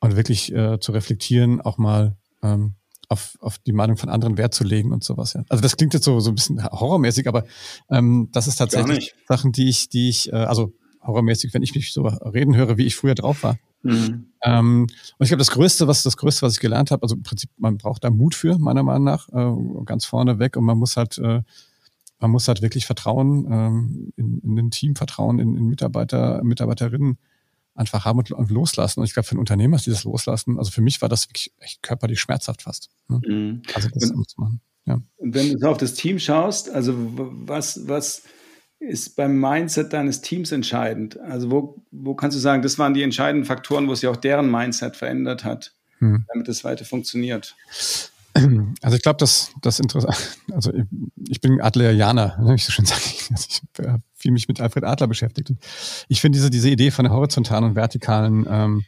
und 0.01 0.17
wirklich 0.17 0.53
äh, 0.55 0.79
zu 0.79 0.93
reflektieren, 0.93 1.61
auch 1.61 1.77
mal 1.77 2.17
ähm, 2.43 2.75
auf, 3.09 3.37
auf 3.41 3.59
die 3.59 3.73
Meinung 3.73 3.97
von 3.97 4.09
anderen 4.09 4.39
Wert 4.39 4.55
zu 4.55 4.65
legen 4.65 4.93
und 4.93 5.05
sowas. 5.05 5.35
Ja. 5.35 5.43
Also 5.49 5.61
das 5.61 5.77
klingt 5.77 5.93
jetzt 5.93 6.05
so, 6.05 6.21
so 6.21 6.31
ein 6.31 6.37
bisschen 6.37 6.65
horrormäßig, 6.65 7.29
aber 7.29 7.45
ähm, 7.91 8.29
das 8.33 8.47
ist 8.47 8.57
tatsächlich 8.57 9.15
Sachen, 9.29 9.53
die 9.53 9.69
ich, 9.69 9.89
die 9.89 10.09
ich, 10.09 10.33
äh, 10.33 10.37
also 10.37 10.73
horrormäßig, 11.07 11.55
wenn 11.55 11.63
ich 11.63 11.75
mich 11.75 11.93
so 11.93 12.03
reden 12.03 12.57
höre, 12.57 12.77
wie 12.79 12.87
ich 12.87 12.97
früher 12.97 13.15
drauf 13.15 13.43
war. 13.43 13.59
Mhm. 13.83 14.27
Ähm, 14.43 14.83
und 14.83 15.25
ich 15.25 15.29
glaube, 15.29 15.41
das 15.41 15.51
Größte, 15.51 15.87
was 15.87 16.03
das 16.03 16.17
Größte, 16.17 16.43
was 16.43 16.55
ich 16.55 16.61
gelernt 16.61 16.91
habe, 16.91 17.03
also 17.03 17.17
im 17.17 17.23
Prinzip, 17.23 17.51
man 17.59 17.77
braucht 17.77 18.05
da 18.05 18.11
Mut 18.11 18.35
für, 18.35 18.59
meiner 18.59 18.83
Meinung 18.83 19.05
nach, 19.05 19.29
äh, 19.29 19.85
ganz 19.85 20.05
vorne 20.07 20.39
weg 20.39 20.57
und 20.57 20.65
man 20.65 20.79
muss 20.79 20.97
halt 20.97 21.19
äh, 21.19 21.43
man 22.25 22.31
muss 22.31 22.49
halt 22.49 22.63
wirklich 22.63 22.87
Vertrauen 22.87 23.47
ähm, 23.51 24.13
in, 24.17 24.41
in 24.41 24.57
den 24.57 24.71
Team, 24.71 24.97
Vertrauen 24.97 25.39
in, 25.39 25.55
in 25.57 25.67
Mitarbeiter, 25.67 26.43
Mitarbeiterinnen 26.43 27.19
einfach 27.75 28.05
haben 28.05 28.19
und, 28.19 28.31
und 28.31 28.51
loslassen. 28.51 29.01
Und 29.01 29.07
ich 29.07 29.13
glaube, 29.13 29.27
für 29.27 29.35
ein 29.35 29.41
Unternehmer 29.41 29.77
ist 29.77 29.85
dieses 29.85 30.05
Loslassen, 30.05 30.59
also 30.59 30.71
für 30.71 30.81
mich 30.81 31.03
war 31.03 31.11
das 31.11 31.29
wirklich 31.29 31.53
echt 31.59 31.83
körperlich 31.83 32.21
schmerzhaft 32.21 32.63
fast. 32.63 32.89
Ne? 33.09 33.21
Mhm. 33.27 33.63
Also 33.75 33.89
das 33.93 34.11
und, 34.11 34.17
muss 34.17 34.39
man. 34.39 34.61
Ja. 34.87 35.01
Und 35.17 35.35
wenn 35.35 35.53
du 35.53 35.59
so 35.59 35.69
auf 35.69 35.77
das 35.77 35.95
Team 35.95 36.19
schaust, 36.19 36.71
also 36.71 36.95
was, 36.97 37.89
was 37.89 38.23
ist 38.89 39.17
beim 39.17 39.41
Mindset 39.41 39.93
deines 39.93 40.21
Teams 40.21 40.53
entscheidend? 40.53 41.19
Also 41.21 41.51
wo, 41.51 41.83
wo 41.91 42.15
kannst 42.15 42.37
du 42.37 42.41
sagen, 42.41 42.63
das 42.63 42.79
waren 42.79 42.95
die 42.95 43.03
entscheidenden 43.03 43.47
Faktoren, 43.47 43.89
wo 43.89 43.95
sich 43.95 44.09
auch 44.09 44.17
deren 44.17 44.51
Mindset 44.51 44.97
verändert 44.97 45.45
hat, 45.45 45.73
hm. 45.99 46.25
damit 46.33 46.49
es 46.49 46.65
weiter 46.65 46.85
funktioniert? 46.85 47.57
Also 48.83 48.97
ich 48.97 49.03
glaube, 49.03 49.19
dass 49.19 49.53
das 49.63 49.79
interessant. 49.79 50.17
Also 50.53 50.73
ich, 50.75 50.85
ich 51.29 51.41
bin 51.41 51.61
Adlerianer, 51.61 52.37
wie 52.43 52.55
ich 52.55 52.65
so 52.65 52.73
schön 52.73 52.85
sage. 52.85 53.01
Also 53.31 53.47
ich 53.49 53.63
habe 53.87 54.03
viel 54.13 54.33
mich 54.33 54.49
mit 54.49 54.61
Alfred 54.61 54.85
Adler 54.85 55.07
beschäftigt. 55.07 55.51
Und 55.51 55.59
ich 56.09 56.21
finde 56.21 56.37
diese 56.37 56.51
diese 56.51 56.69
Idee 56.69 56.91
von 56.91 57.05
der 57.05 57.13
horizontalen 57.13 57.65
und 57.65 57.77
vertikalen 57.77 58.45
ähm, 58.49 58.85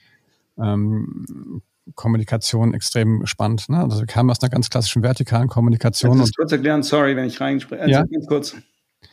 ähm, 0.58 1.62
Kommunikation 1.94 2.74
extrem 2.74 3.24
spannend. 3.26 3.68
Ne? 3.68 3.78
Also 3.78 4.00
wir 4.00 4.06
kamen 4.06 4.30
aus 4.30 4.42
einer 4.42 4.50
ganz 4.50 4.68
klassischen 4.68 5.04
vertikalen 5.04 5.46
Kommunikation. 5.46 6.18
Kannst 6.18 6.26
du 6.26 6.32
das 6.32 6.36
kurz 6.36 6.52
erklären? 6.52 6.82
Sorry, 6.82 7.14
wenn 7.14 7.26
ich 7.26 7.40
reinspreche. 7.40 7.82
Also 7.82 7.92
ja? 7.92 8.04
Ganz 8.04 8.26
kurz 8.26 8.56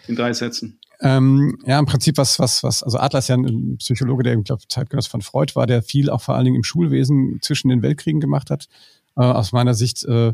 in 0.08 0.16
drei 0.16 0.34
Sätzen. 0.34 0.80
Ähm, 1.02 1.58
ja, 1.66 1.80
im 1.80 1.86
Prinzip 1.86 2.18
was, 2.18 2.40
was, 2.40 2.64
was, 2.64 2.82
also 2.82 2.98
Adler 2.98 3.20
ist 3.20 3.28
ja 3.28 3.36
ein 3.36 3.78
Psychologe, 3.78 4.24
der, 4.24 4.38
ich 4.38 4.44
glaube, 4.46 4.64
Zeitgenoss 4.70 5.08
von 5.08 5.22
Freud 5.22 5.54
war, 5.56 5.68
der 5.68 5.82
viel 5.82 6.10
auch 6.10 6.22
vor 6.22 6.36
allen 6.36 6.46
Dingen 6.46 6.56
im 6.56 6.64
Schulwesen 6.64 7.40
zwischen 7.42 7.70
den 7.70 7.82
Weltkriegen 7.82 8.22
gemacht 8.22 8.50
hat 8.50 8.70
äh, 9.16 9.22
aus 9.22 9.52
meiner 9.52 9.74
Sicht 9.74 10.04
äh, 10.06 10.34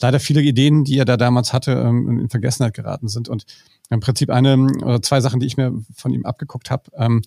leider 0.00 0.20
viele 0.20 0.42
Ideen, 0.42 0.84
die 0.84 0.98
er 0.98 1.04
da 1.04 1.16
damals 1.16 1.52
hatte, 1.52 1.72
ähm, 1.72 2.20
in 2.20 2.28
Vergessenheit 2.28 2.74
geraten 2.74 3.08
sind. 3.08 3.28
Und 3.28 3.44
im 3.90 4.00
Prinzip 4.00 4.30
eine 4.30 4.56
oder 4.82 5.02
zwei 5.02 5.20
Sachen, 5.20 5.40
die 5.40 5.46
ich 5.46 5.56
mir 5.56 5.72
von 5.94 6.12
ihm 6.12 6.26
abgeguckt 6.26 6.70
habe, 6.70 6.90
ähm, 6.96 7.22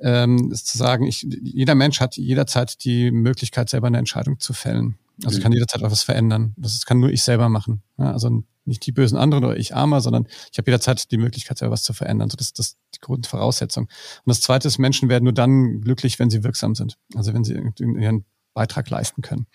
ähm, 0.00 0.50
ist 0.50 0.66
zu 0.66 0.78
sagen, 0.78 1.06
ich, 1.06 1.26
jeder 1.42 1.74
Mensch 1.74 2.00
hat 2.00 2.16
jederzeit 2.16 2.84
die 2.84 3.12
Möglichkeit, 3.12 3.68
selber 3.70 3.86
eine 3.86 3.98
Entscheidung 3.98 4.40
zu 4.40 4.52
fällen. 4.52 4.96
Also 5.24 5.36
ich 5.36 5.42
kann 5.42 5.52
jederzeit 5.52 5.82
auch 5.82 5.90
was 5.90 6.02
verändern. 6.02 6.54
Das 6.56 6.84
kann 6.84 6.98
nur 6.98 7.10
ich 7.10 7.22
selber 7.22 7.48
machen. 7.48 7.82
Ja, 7.98 8.12
also 8.12 8.42
nicht 8.64 8.86
die 8.86 8.92
bösen 8.92 9.18
anderen 9.18 9.44
oder 9.44 9.56
ich 9.56 9.74
armer, 9.74 10.00
sondern 10.00 10.26
ich 10.50 10.58
habe 10.58 10.70
jederzeit 10.70 11.10
die 11.10 11.18
Möglichkeit, 11.18 11.58
selber 11.58 11.72
was 11.72 11.82
zu 11.82 11.92
verändern. 11.92 12.30
So, 12.30 12.36
das, 12.36 12.52
das 12.52 12.66
ist 12.66 12.78
die 12.94 13.00
Grundvoraussetzung. 13.00 13.84
Und 13.84 13.90
das 14.26 14.40
Zweite 14.40 14.68
ist, 14.68 14.78
Menschen 14.78 15.08
werden 15.08 15.24
nur 15.24 15.32
dann 15.32 15.80
glücklich, 15.80 16.18
wenn 16.18 16.30
sie 16.30 16.44
wirksam 16.44 16.74
sind. 16.74 16.96
Also 17.14 17.34
wenn 17.34 17.44
sie 17.44 17.54
ihren 17.78 18.24
Beitrag 18.54 18.88
leisten 18.90 19.22
können. 19.22 19.46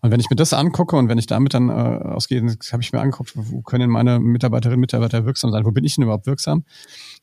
Und 0.00 0.10
wenn 0.10 0.20
ich 0.20 0.28
mir 0.28 0.36
das 0.36 0.52
angucke 0.52 0.96
und 0.96 1.08
wenn 1.08 1.18
ich 1.18 1.26
damit 1.26 1.54
dann 1.54 1.68
äh, 1.68 1.72
ausgehe, 1.72 2.42
habe 2.72 2.82
ich 2.82 2.92
mir 2.92 3.00
angeguckt, 3.00 3.32
wo 3.34 3.62
können 3.62 3.90
meine 3.90 4.18
Mitarbeiterinnen 4.18 4.78
und 4.78 4.80
Mitarbeiter 4.80 5.24
wirksam 5.24 5.52
sein? 5.52 5.64
Wo 5.64 5.70
bin 5.70 5.84
ich 5.84 5.94
denn 5.94 6.04
überhaupt 6.04 6.26
wirksam? 6.26 6.64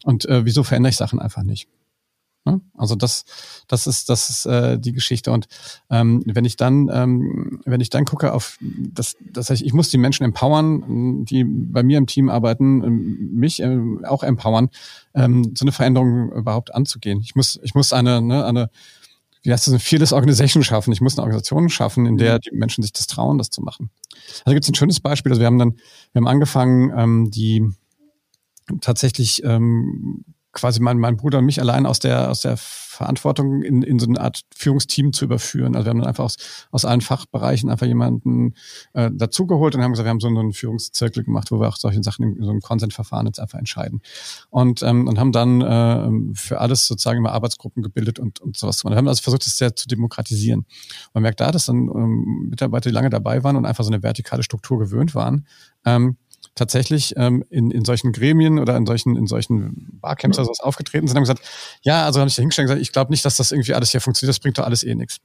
Und 0.03 0.25
äh, 0.25 0.45
wieso 0.45 0.63
verändere 0.63 0.91
ich 0.91 0.97
Sachen 0.97 1.19
einfach 1.19 1.43
nicht? 1.43 1.67
Ja? 2.49 2.59
Also 2.77 2.95
das, 2.95 3.25
das 3.67 3.87
ist, 3.87 4.09
das 4.09 4.29
ist 4.29 4.45
äh, 4.45 4.79
die 4.79 4.93
Geschichte. 4.93 5.31
Und 5.31 5.47
ähm, 5.89 6.23
wenn 6.25 6.45
ich 6.45 6.55
dann, 6.55 6.89
ähm, 6.91 7.61
wenn 7.65 7.81
ich 7.81 7.89
dann 7.89 8.05
gucke 8.05 8.33
auf 8.33 8.57
das, 8.61 9.15
das 9.31 9.49
heißt, 9.49 9.61
ich 9.61 9.73
muss 9.73 9.89
die 9.89 9.97
Menschen 9.97 10.23
empowern, 10.23 11.25
die 11.25 11.43
bei 11.43 11.83
mir 11.83 11.97
im 11.97 12.07
Team 12.07 12.29
arbeiten, 12.29 12.83
ähm, 12.83 13.29
mich 13.33 13.61
äh, 13.61 13.77
auch 14.05 14.23
empowern, 14.23 14.69
ähm, 15.13 15.53
so 15.55 15.63
eine 15.63 15.71
Veränderung 15.71 16.31
überhaupt 16.31 16.73
anzugehen. 16.73 17.21
Ich 17.21 17.35
muss, 17.35 17.59
ich 17.63 17.75
muss 17.75 17.93
eine, 17.93 18.21
ne, 18.21 18.45
eine 18.45 18.69
wie 19.41 19.53
heißt 19.53 19.67
das, 19.67 19.73
eine 19.73 19.79
Fearless 19.79 20.11
Organization 20.11 20.63
schaffen. 20.63 20.91
Ich 20.91 21.01
muss 21.01 21.17
eine 21.17 21.23
Organisation 21.23 21.69
schaffen, 21.69 22.05
in 22.05 22.17
der 22.17 22.35
mhm. 22.35 22.39
die 22.41 22.51
Menschen 22.55 22.81
sich 22.81 22.91
das 22.91 23.07
trauen, 23.07 23.37
das 23.37 23.49
zu 23.49 23.61
machen. 23.61 23.89
Also 24.43 24.53
gibt 24.53 24.65
es 24.65 24.69
ein 24.69 24.75
schönes 24.75 24.99
Beispiel. 24.99 25.31
Also 25.31 25.39
wir 25.39 25.47
haben 25.47 25.59
dann, 25.59 25.75
wir 26.11 26.19
haben 26.19 26.27
angefangen, 26.27 26.91
ähm, 26.95 27.31
die 27.31 27.65
tatsächlich 28.81 29.43
ähm, 29.43 30.25
quasi 30.59 30.81
mein, 30.81 30.97
mein 30.97 31.17
Bruder 31.17 31.39
und 31.39 31.45
mich 31.45 31.59
allein 31.61 31.85
aus 31.85 31.99
der, 31.99 32.29
aus 32.29 32.41
der 32.41 32.57
Verantwortung 32.57 33.61
in, 33.61 33.81
in 33.81 33.97
so 33.97 34.07
eine 34.07 34.19
Art 34.19 34.41
Führungsteam 34.53 35.13
zu 35.13 35.23
überführen. 35.23 35.75
Also 35.75 35.85
wir 35.85 35.91
haben 35.91 35.99
dann 35.99 36.07
einfach 36.07 36.25
aus, 36.25 36.35
aus 36.69 36.83
allen 36.83 36.99
Fachbereichen 36.99 37.69
einfach 37.69 37.85
jemanden 37.85 38.55
äh, 38.93 39.09
dazugeholt 39.13 39.73
und 39.73 39.81
haben 39.81 39.91
gesagt, 39.91 40.05
wir 40.05 40.09
haben 40.09 40.19
so 40.19 40.27
einen 40.27 40.51
Führungszirkel 40.51 41.23
gemacht, 41.23 41.49
wo 41.51 41.61
wir 41.61 41.69
auch 41.69 41.77
solche 41.77 42.03
Sachen 42.03 42.35
in 42.35 42.43
so 42.43 42.49
einem 42.49 42.59
Consent-Verfahren 42.59 43.25
jetzt 43.25 43.39
einfach 43.39 43.57
entscheiden. 43.57 44.01
Und, 44.49 44.83
ähm, 44.83 45.07
und 45.07 45.17
haben 45.17 45.31
dann 45.31 45.61
äh, 45.61 46.35
für 46.35 46.59
alles 46.59 46.87
sozusagen 46.87 47.19
immer 47.19 47.31
Arbeitsgruppen 47.31 47.83
gebildet 47.83 48.19
und, 48.19 48.41
und 48.41 48.57
sowas 48.57 48.81
gemacht. 48.81 48.95
Wir 48.95 48.97
haben 48.97 49.07
also 49.07 49.21
versucht, 49.21 49.45
das 49.45 49.57
sehr 49.57 49.75
zu 49.75 49.87
demokratisieren. 49.87 50.65
Man 51.13 51.23
merkt 51.23 51.39
da, 51.39 51.51
dass 51.51 51.67
dann 51.67 51.87
ähm, 51.87 52.47
Mitarbeiter, 52.49 52.89
die 52.89 52.93
lange 52.93 53.09
dabei 53.09 53.45
waren 53.45 53.55
und 53.55 53.65
einfach 53.65 53.85
so 53.85 53.91
eine 53.91 54.03
vertikale 54.03 54.43
Struktur 54.43 54.77
gewöhnt 54.77 55.15
waren, 55.15 55.47
ähm, 55.85 56.17
tatsächlich 56.55 57.13
ähm, 57.17 57.43
in, 57.49 57.71
in 57.71 57.85
solchen 57.85 58.11
Gremien 58.11 58.59
oder 58.59 58.75
in 58.75 58.85
solchen, 58.85 59.15
in 59.15 59.27
solchen 59.27 59.99
Barcamps 60.01 60.37
oder 60.37 60.45
sowas 60.45 60.59
aufgetreten 60.59 61.07
sind 61.07 61.17
und 61.17 61.27
haben 61.27 61.35
gesagt, 61.35 61.49
ja, 61.81 62.05
also 62.05 62.19
habe 62.19 62.29
ich 62.29 62.35
da 62.35 62.41
hingestellt 62.41 62.65
und 62.65 62.69
gesagt, 62.69 62.81
ich 62.81 62.91
glaube 62.91 63.11
nicht, 63.11 63.25
dass 63.25 63.37
das 63.37 63.51
irgendwie 63.51 63.73
alles 63.73 63.91
hier 63.91 64.01
funktioniert, 64.01 64.35
das 64.35 64.39
bringt 64.39 64.57
doch 64.57 64.65
alles 64.65 64.83
eh 64.83 64.95
nichts. 64.95 65.19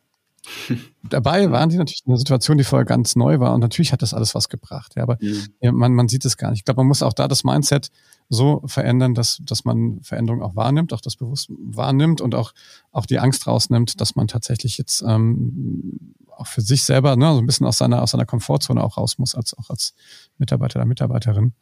Dabei 1.02 1.50
waren 1.50 1.70
die 1.70 1.76
natürlich 1.76 2.02
in 2.04 2.12
einer 2.12 2.18
Situation, 2.18 2.58
die 2.58 2.64
vorher 2.64 2.84
ganz 2.84 3.16
neu 3.16 3.40
war 3.40 3.54
und 3.54 3.60
natürlich 3.60 3.92
hat 3.92 4.02
das 4.02 4.14
alles 4.14 4.34
was 4.34 4.48
gebracht. 4.48 4.92
Ja, 4.96 5.02
aber 5.02 5.18
mhm. 5.20 5.46
ja, 5.60 5.72
man, 5.72 5.94
man 5.94 6.08
sieht 6.08 6.24
es 6.24 6.36
gar 6.36 6.50
nicht. 6.50 6.60
Ich 6.60 6.64
glaube, 6.64 6.80
man 6.80 6.88
muss 6.88 7.02
auch 7.02 7.12
da 7.12 7.28
das 7.28 7.44
Mindset 7.44 7.90
so 8.28 8.62
verändern, 8.66 9.14
dass, 9.14 9.38
dass 9.42 9.64
man 9.64 10.00
Veränderung 10.02 10.42
auch 10.42 10.56
wahrnimmt, 10.56 10.92
auch 10.92 11.00
das 11.00 11.16
bewusst 11.16 11.50
wahrnimmt 11.50 12.20
und 12.20 12.34
auch, 12.34 12.52
auch 12.90 13.06
die 13.06 13.18
Angst 13.18 13.46
rausnimmt, 13.46 14.00
dass 14.00 14.16
man 14.16 14.28
tatsächlich 14.28 14.78
jetzt 14.78 15.02
ähm, 15.06 16.14
auch 16.38 16.46
für 16.46 16.60
sich 16.60 16.84
selber 16.84 17.16
ne, 17.16 17.32
so 17.32 17.38
ein 17.38 17.46
bisschen 17.46 17.66
aus 17.66 17.78
seiner, 17.78 18.02
aus 18.02 18.12
seiner 18.12 18.26
Komfortzone 18.26 18.82
auch 18.82 18.96
raus 18.96 19.18
muss, 19.18 19.34
als 19.34 19.56
auch 19.56 19.70
als 19.70 19.94
Mitarbeiter 20.38 20.78
oder 20.78 20.86
Mitarbeiterin. 20.86 21.52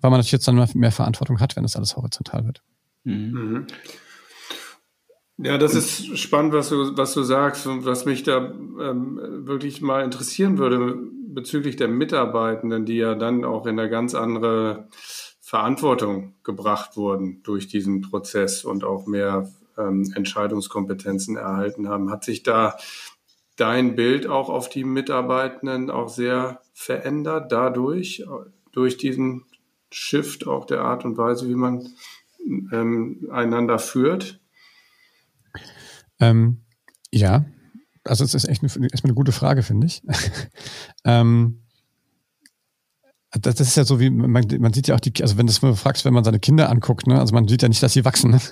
Weil 0.00 0.10
man 0.10 0.18
natürlich 0.18 0.32
jetzt 0.32 0.48
dann 0.48 0.68
mehr 0.74 0.92
Verantwortung 0.92 1.40
hat, 1.40 1.56
wenn 1.56 1.62
das 1.62 1.76
alles 1.76 1.96
horizontal 1.96 2.44
wird. 2.46 2.62
Mhm. 3.04 3.32
mhm. 3.32 3.66
Ja, 5.38 5.58
das 5.58 5.74
ist 5.74 6.18
spannend, 6.18 6.52
was 6.52 6.68
du, 6.68 6.96
was 6.96 7.14
du 7.14 7.22
sagst 7.22 7.66
und 7.66 7.84
was 7.84 8.04
mich 8.04 8.22
da 8.22 8.38
ähm, 8.38 9.18
wirklich 9.46 9.80
mal 9.80 10.04
interessieren 10.04 10.58
würde 10.58 10.94
bezüglich 11.34 11.76
der 11.76 11.88
Mitarbeitenden, 11.88 12.84
die 12.84 12.96
ja 12.96 13.14
dann 13.14 13.44
auch 13.44 13.66
in 13.66 13.78
eine 13.78 13.88
ganz 13.88 14.14
andere 14.14 14.88
Verantwortung 15.40 16.34
gebracht 16.44 16.96
wurden 16.96 17.42
durch 17.42 17.66
diesen 17.66 18.02
Prozess 18.02 18.64
und 18.64 18.84
auch 18.84 19.06
mehr 19.06 19.50
ähm, 19.78 20.12
Entscheidungskompetenzen 20.14 21.36
erhalten 21.36 21.88
haben. 21.88 22.10
Hat 22.10 22.24
sich 22.24 22.42
da 22.42 22.76
dein 23.56 23.94
Bild 23.94 24.26
auch 24.26 24.48
auf 24.48 24.68
die 24.68 24.84
Mitarbeitenden 24.84 25.90
auch 25.90 26.08
sehr 26.08 26.60
verändert 26.72 27.52
dadurch, 27.52 28.24
durch 28.72 28.96
diesen 28.96 29.44
Shift 29.90 30.46
auch 30.46 30.64
der 30.64 30.80
Art 30.80 31.04
und 31.04 31.16
Weise, 31.18 31.48
wie 31.48 31.54
man 31.54 31.86
ähm, 32.72 33.28
einander 33.30 33.78
führt? 33.78 34.40
Ähm, 36.18 36.62
ja, 37.12 37.44
also 38.04 38.24
es 38.24 38.34
ist 38.34 38.48
echt 38.48 38.62
eine, 38.62 38.88
erstmal 38.90 39.10
eine 39.10 39.14
gute 39.14 39.32
Frage, 39.32 39.62
finde 39.62 39.86
ich. 39.86 40.02
ähm, 41.04 41.61
das, 43.40 43.54
das 43.54 43.68
ist 43.68 43.76
ja 43.76 43.84
so 43.84 43.98
wie, 43.98 44.10
man, 44.10 44.44
man 44.58 44.72
sieht 44.72 44.88
ja 44.88 44.94
auch 44.94 45.00
die, 45.00 45.12
also 45.22 45.38
wenn 45.38 45.46
du 45.46 45.52
es 45.52 45.62
mal 45.62 45.74
fragst, 45.74 46.04
wenn 46.04 46.12
man 46.12 46.22
seine 46.22 46.38
Kinder 46.38 46.68
anguckt, 46.68 47.06
ne, 47.06 47.18
also 47.18 47.34
man 47.34 47.48
sieht 47.48 47.62
ja 47.62 47.68
nicht, 47.68 47.82
dass 47.82 47.94
sie 47.94 48.04
wachsen. 48.04 48.32
Ne? 48.32 48.40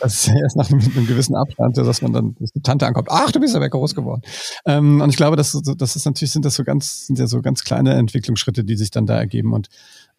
Das 0.00 0.14
ist 0.14 0.26
ja 0.28 0.34
erst 0.40 0.56
nach 0.56 0.70
einem, 0.70 0.80
einem 0.80 1.06
gewissen 1.06 1.34
Abstand, 1.34 1.76
dass 1.76 2.02
man 2.02 2.12
dann, 2.12 2.36
dass 2.38 2.52
die 2.52 2.62
Tante 2.62 2.86
ankommt, 2.86 3.08
ach, 3.10 3.32
du 3.32 3.40
bist 3.40 3.54
ja 3.54 3.66
groß 3.66 3.96
geworden. 3.96 4.22
Ähm, 4.64 5.00
und 5.00 5.10
ich 5.10 5.16
glaube, 5.16 5.36
das, 5.36 5.60
das 5.76 5.96
ist 5.96 6.04
natürlich, 6.04 6.30
sind 6.30 6.44
das 6.44 6.54
so 6.54 6.62
ganz, 6.62 7.06
sind 7.06 7.18
ja 7.18 7.26
so 7.26 7.42
ganz 7.42 7.64
kleine 7.64 7.94
Entwicklungsschritte, 7.94 8.62
die 8.62 8.76
sich 8.76 8.92
dann 8.92 9.06
da 9.06 9.18
ergeben. 9.18 9.52
Und 9.52 9.68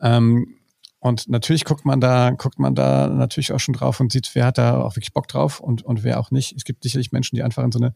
ähm, 0.02 0.60
und 1.00 1.30
natürlich 1.30 1.64
guckt 1.64 1.86
man 1.86 2.02
da, 2.02 2.32
guckt 2.32 2.60
man 2.60 2.76
da 2.76 3.08
natürlich 3.08 3.54
auch 3.54 3.60
schon 3.60 3.74
drauf 3.74 4.02
und 4.02 4.12
sieht, 4.12 4.32
wer 4.34 4.46
hat 4.48 4.58
da 4.58 4.82
auch 4.82 4.98
wirklich 4.98 5.14
Bock 5.14 5.30
drauf 5.30 5.62
und, 5.62 5.82
und 5.82 6.04
wer 6.04 6.20
auch 6.20 6.30
nicht. 6.30 6.54
Es 6.56 6.66
gibt 6.66 6.84
sicherlich 6.84 7.14
Menschen, 7.14 7.38
die 7.38 7.44
einfach 7.44 7.64
in 7.64 7.72
so 7.72 7.80
eine, 7.80 7.94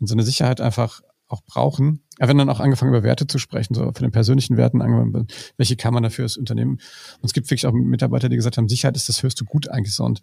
in 0.00 0.06
so 0.06 0.14
eine 0.14 0.22
Sicherheit 0.22 0.62
einfach 0.62 1.02
auch 1.28 1.42
brauchen. 1.42 2.02
Ja, 2.20 2.28
wenn 2.28 2.38
dann 2.38 2.48
auch 2.48 2.60
angefangen 2.60 2.90
über 2.90 3.02
Werte 3.02 3.26
zu 3.26 3.38
sprechen, 3.38 3.74
so 3.74 3.84
von 3.84 4.02
den 4.02 4.10
persönlichen 4.10 4.56
Werten, 4.56 4.80
welche 5.56 5.76
kann 5.76 5.94
man 5.94 6.02
dafür 6.02 6.24
das 6.24 6.36
Unternehmen? 6.36 6.72
Und 6.72 7.24
es 7.24 7.32
gibt 7.32 7.50
wirklich 7.50 7.66
auch 7.66 7.72
Mitarbeiter, 7.72 8.28
die 8.28 8.36
gesagt 8.36 8.56
haben, 8.56 8.68
Sicherheit 8.68 8.96
ist 8.96 9.08
das 9.08 9.22
höchste 9.22 9.44
Gut 9.44 9.68
eigentlich 9.68 9.94
so. 9.94 10.04
Und 10.04 10.20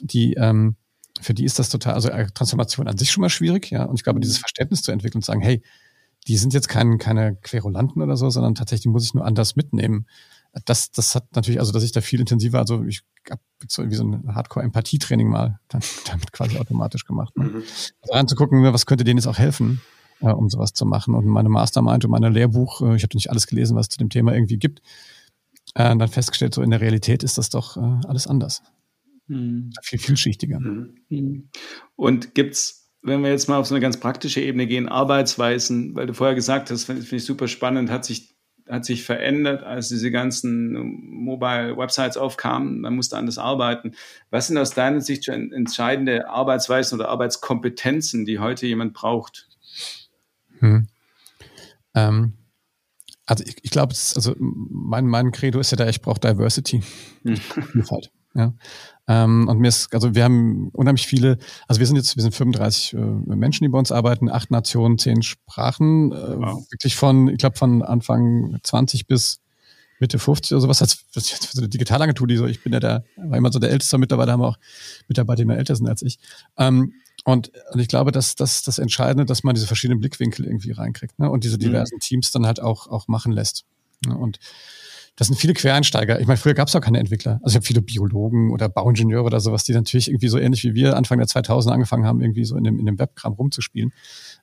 die, 0.00 0.34
ähm, 0.34 0.76
für 1.20 1.34
die 1.34 1.44
ist 1.44 1.58
das 1.58 1.68
total, 1.68 1.94
also 1.94 2.08
äh, 2.08 2.26
Transformation 2.34 2.88
an 2.88 2.98
sich 2.98 3.10
schon 3.10 3.20
mal 3.20 3.30
schwierig, 3.30 3.70
ja. 3.70 3.84
Und 3.84 3.96
ich 3.96 4.04
glaube, 4.04 4.20
dieses 4.20 4.38
Verständnis 4.38 4.82
zu 4.82 4.92
entwickeln 4.92 5.18
und 5.18 5.22
zu 5.22 5.30
sagen, 5.30 5.40
hey, 5.40 5.62
die 6.26 6.36
sind 6.36 6.52
jetzt 6.52 6.68
kein, 6.68 6.98
keine 6.98 7.36
Querulanten 7.36 8.02
oder 8.02 8.16
so, 8.16 8.28
sondern 8.30 8.56
tatsächlich 8.56 8.92
muss 8.92 9.04
ich 9.04 9.14
nur 9.14 9.24
anders 9.24 9.54
mitnehmen 9.54 10.06
das, 10.64 10.90
das 10.90 11.14
hat 11.14 11.34
natürlich, 11.34 11.60
also 11.60 11.72
dass 11.72 11.82
ich 11.82 11.92
da 11.92 12.00
viel 12.00 12.20
intensiver, 12.20 12.58
also 12.58 12.84
ich 12.84 13.02
habe 13.30 13.40
so 13.68 13.88
wie 13.90 13.94
so 13.94 14.04
ein 14.04 14.34
Hardcore-Empathietraining 14.34 15.28
mal 15.28 15.60
dann, 15.68 15.82
damit 16.06 16.32
quasi 16.32 16.58
automatisch 16.58 17.04
gemacht. 17.04 17.36
Ne? 17.36 17.44
Mhm. 17.44 17.62
Also 18.00 18.14
anzugucken, 18.14 18.62
ne, 18.62 18.72
was 18.72 18.86
könnte 18.86 19.04
denen 19.04 19.18
jetzt 19.18 19.26
auch 19.26 19.38
helfen, 19.38 19.80
äh, 20.20 20.30
um 20.30 20.48
sowas 20.48 20.72
zu 20.72 20.86
machen. 20.86 21.14
Und 21.14 21.26
meine 21.26 21.48
Mastermind 21.48 22.04
und 22.04 22.10
mein 22.10 22.22
Lehrbuch, 22.32 22.80
äh, 22.82 22.96
ich 22.96 23.02
habe 23.02 23.14
nicht 23.14 23.30
alles 23.30 23.46
gelesen, 23.46 23.76
was 23.76 23.86
es 23.86 23.90
zu 23.90 23.98
dem 23.98 24.10
Thema 24.10 24.32
irgendwie 24.32 24.58
gibt, 24.58 24.80
äh, 25.74 25.96
dann 25.96 26.08
festgestellt, 26.08 26.54
so 26.54 26.62
in 26.62 26.70
der 26.70 26.80
Realität 26.80 27.22
ist 27.22 27.38
das 27.38 27.50
doch 27.50 27.76
äh, 27.76 28.06
alles 28.06 28.26
anders. 28.26 28.62
Mhm. 29.28 29.72
Viel 29.82 29.98
vielschichtiger. 29.98 30.60
Mhm. 30.60 31.48
Und 31.96 32.34
gibt's 32.34 32.84
wenn 33.02 33.22
wir 33.22 33.30
jetzt 33.30 33.48
mal 33.48 33.58
auf 33.58 33.66
so 33.66 33.74
eine 33.74 33.80
ganz 33.80 34.00
praktische 34.00 34.40
Ebene 34.40 34.66
gehen, 34.66 34.88
Arbeitsweisen, 34.88 35.94
weil 35.94 36.06
du 36.06 36.12
vorher 36.12 36.34
gesagt 36.34 36.72
hast, 36.72 36.84
finde 36.84 37.02
find 37.02 37.20
ich 37.20 37.26
super 37.26 37.46
spannend, 37.46 37.88
hat 37.88 38.04
sich 38.04 38.36
hat 38.68 38.84
sich 38.84 39.04
verändert, 39.04 39.62
als 39.62 39.88
diese 39.88 40.10
ganzen 40.10 40.72
Mobile 40.72 41.76
Websites 41.76 42.16
aufkamen. 42.16 42.80
Man 42.80 42.96
musste 42.96 43.16
anders 43.16 43.38
arbeiten. 43.38 43.92
Was 44.30 44.48
sind 44.48 44.58
aus 44.58 44.70
deiner 44.70 45.00
Sicht 45.00 45.26
schon 45.26 45.52
entscheidende 45.52 46.28
Arbeitsweisen 46.28 46.98
oder 46.98 47.08
Arbeitskompetenzen, 47.08 48.24
die 48.24 48.40
heute 48.40 48.66
jemand 48.66 48.92
braucht? 48.92 49.48
Hm. 50.60 50.86
Ähm, 51.94 52.32
also 53.26 53.44
ich, 53.44 53.56
ich 53.62 53.70
glaube, 53.70 53.94
also 54.14 54.34
mein, 54.38 55.06
mein 55.06 55.32
Credo 55.32 55.58
ist 55.58 55.72
ja 55.72 55.76
da, 55.76 55.88
ich 55.88 56.00
brauche 56.00 56.20
Diversity. 56.20 56.82
Hm. 57.24 57.36
Vielfalt. 57.36 58.10
Ja. 58.34 58.52
Ähm, 59.08 59.48
und 59.48 59.58
mir 59.58 59.68
ist, 59.68 59.94
also 59.94 60.14
wir 60.14 60.24
haben 60.24 60.68
unheimlich 60.72 61.06
viele, 61.06 61.38
also 61.68 61.80
wir 61.80 61.86
sind 61.86 61.96
jetzt, 61.96 62.16
wir 62.16 62.22
sind 62.22 62.34
35 62.34 62.92
äh, 62.92 62.96
Menschen, 62.98 63.64
die 63.64 63.68
bei 63.68 63.78
uns 63.78 63.90
arbeiten, 63.92 64.30
acht 64.30 64.50
Nationen, 64.50 64.98
zehn 64.98 65.22
Sprachen, 65.22 66.12
äh, 66.12 66.38
wow. 66.38 66.66
wirklich 66.70 66.96
von, 66.96 67.28
ich 67.28 67.38
glaube, 67.38 67.56
von 67.56 67.82
Anfang 67.82 68.58
20 68.62 69.06
bis 69.06 69.40
Mitte 70.00 70.18
50 70.18 70.52
oder 70.52 70.60
sowas, 70.60 70.82
als 70.82 71.06
jetzt 71.14 71.52
so 71.52 71.60
eine 71.60 71.68
Digitalagentur, 71.68 72.26
die 72.26 72.36
so, 72.36 72.46
ich 72.46 72.62
bin 72.62 72.72
ja 72.72 72.80
der, 72.80 73.04
war 73.16 73.38
immer 73.38 73.50
so 73.50 73.58
der 73.58 73.70
Älteste, 73.70 73.96
mittlerweile 73.96 74.32
haben 74.32 74.40
wir 74.40 74.48
auch 74.48 74.58
Mitarbeiter, 75.08 75.38
die 75.38 75.46
mehr 75.46 75.56
älter 75.56 75.74
sind 75.74 75.88
als 75.88 76.02
ich. 76.02 76.18
Ähm, 76.58 76.92
und, 77.26 77.50
und 77.72 77.80
ich 77.80 77.88
glaube, 77.88 78.12
dass 78.12 78.36
das 78.36 78.62
das 78.62 78.78
Entscheidende, 78.78 79.24
dass 79.24 79.42
man 79.42 79.56
diese 79.56 79.66
verschiedenen 79.66 79.98
Blickwinkel 79.98 80.44
irgendwie 80.44 80.70
reinkriegt 80.70 81.18
ne? 81.18 81.28
und 81.28 81.42
diese 81.42 81.56
mhm. 81.56 81.60
diversen 81.60 81.96
mhm. 81.96 82.00
Teams 82.00 82.30
dann 82.30 82.46
halt 82.46 82.62
auch, 82.62 82.86
auch 82.86 83.08
machen 83.08 83.32
lässt. 83.32 83.64
Ne? 84.06 84.16
Und 84.16 84.38
das 85.16 85.26
sind 85.26 85.36
viele 85.36 85.52
Quereinsteiger. 85.52 86.20
Ich 86.20 86.28
meine, 86.28 86.36
früher 86.36 86.54
gab 86.54 86.68
es 86.68 86.76
auch 86.76 86.80
keine 86.80 87.00
Entwickler. 87.00 87.40
Also 87.42 87.54
ich 87.54 87.56
habe 87.56 87.66
viele 87.66 87.82
Biologen 87.82 88.52
oder 88.52 88.68
Bauingenieure 88.68 89.24
oder 89.24 89.40
sowas, 89.40 89.64
die 89.64 89.72
natürlich 89.72 90.08
irgendwie 90.08 90.28
so 90.28 90.38
ähnlich 90.38 90.62
wie 90.62 90.74
wir 90.74 90.96
Anfang 90.96 91.18
der 91.18 91.26
2000 91.26 91.74
angefangen 91.74 92.06
haben, 92.06 92.20
irgendwie 92.20 92.44
so 92.44 92.56
in 92.56 92.62
dem, 92.62 92.78
in 92.78 92.86
dem 92.86 92.96
Webkram 92.96 93.32
rumzuspielen. 93.32 93.92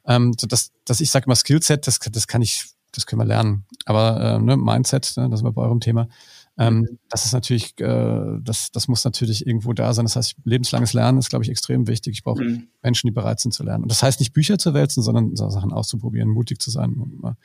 Ähm, 0.06 0.34
so 0.38 0.46
dass, 0.46 0.74
dass 0.84 1.00
ich 1.00 1.10
sage 1.10 1.30
mal 1.30 1.36
Skillset, 1.36 1.88
das, 1.88 2.00
das 2.00 2.28
kann 2.28 2.42
ich, 2.42 2.66
das 2.92 3.06
können 3.06 3.22
wir 3.22 3.26
lernen. 3.26 3.66
Aber 3.86 4.20
äh, 4.20 4.40
ne, 4.40 4.58
Mindset, 4.58 5.14
ne, 5.16 5.30
das 5.30 5.40
sind 5.40 5.48
wir 5.48 5.54
bei 5.54 5.62
eurem 5.62 5.80
Thema. 5.80 6.10
Ähm, 6.58 7.00
das 7.10 7.26
ist 7.26 7.34
natürlich, 7.34 7.80
äh, 7.80 8.40
das, 8.42 8.72
das 8.72 8.88
muss 8.88 9.04
natürlich 9.04 9.48
irgendwo 9.48 9.74
da 9.74 9.94
sein. 9.94 10.06
Das 10.06 10.16
heißt, 10.16 10.36
lebenslanges 10.44 10.94
Lernen 10.94 11.18
ist, 11.18 11.30
glaube 11.30 11.44
ich, 11.44 11.50
extrem 11.50 11.88
wichtig. 11.88 12.14
Ich 12.14 12.24
brauche 12.24 12.44
mhm. 12.44 12.68
Menschen, 12.84 13.08
die 13.08 13.12
bereit 13.12 13.40
sind 13.40 13.54
zu 13.54 13.64
lernen. 13.64 13.84
Und 13.84 13.92
das 13.92 14.04
heißt 14.04 14.20
nicht 14.20 14.34
Bücher 14.34 14.58
zu 14.60 14.74
wälzen, 14.74 15.02
sondern 15.02 15.36
so 15.36 15.50
Sachen 15.50 15.74
auszuprobieren, 15.74 16.30
mutig 16.30 16.62
zu 16.62 16.70
sein. 16.70 16.94
Und, 16.94 17.36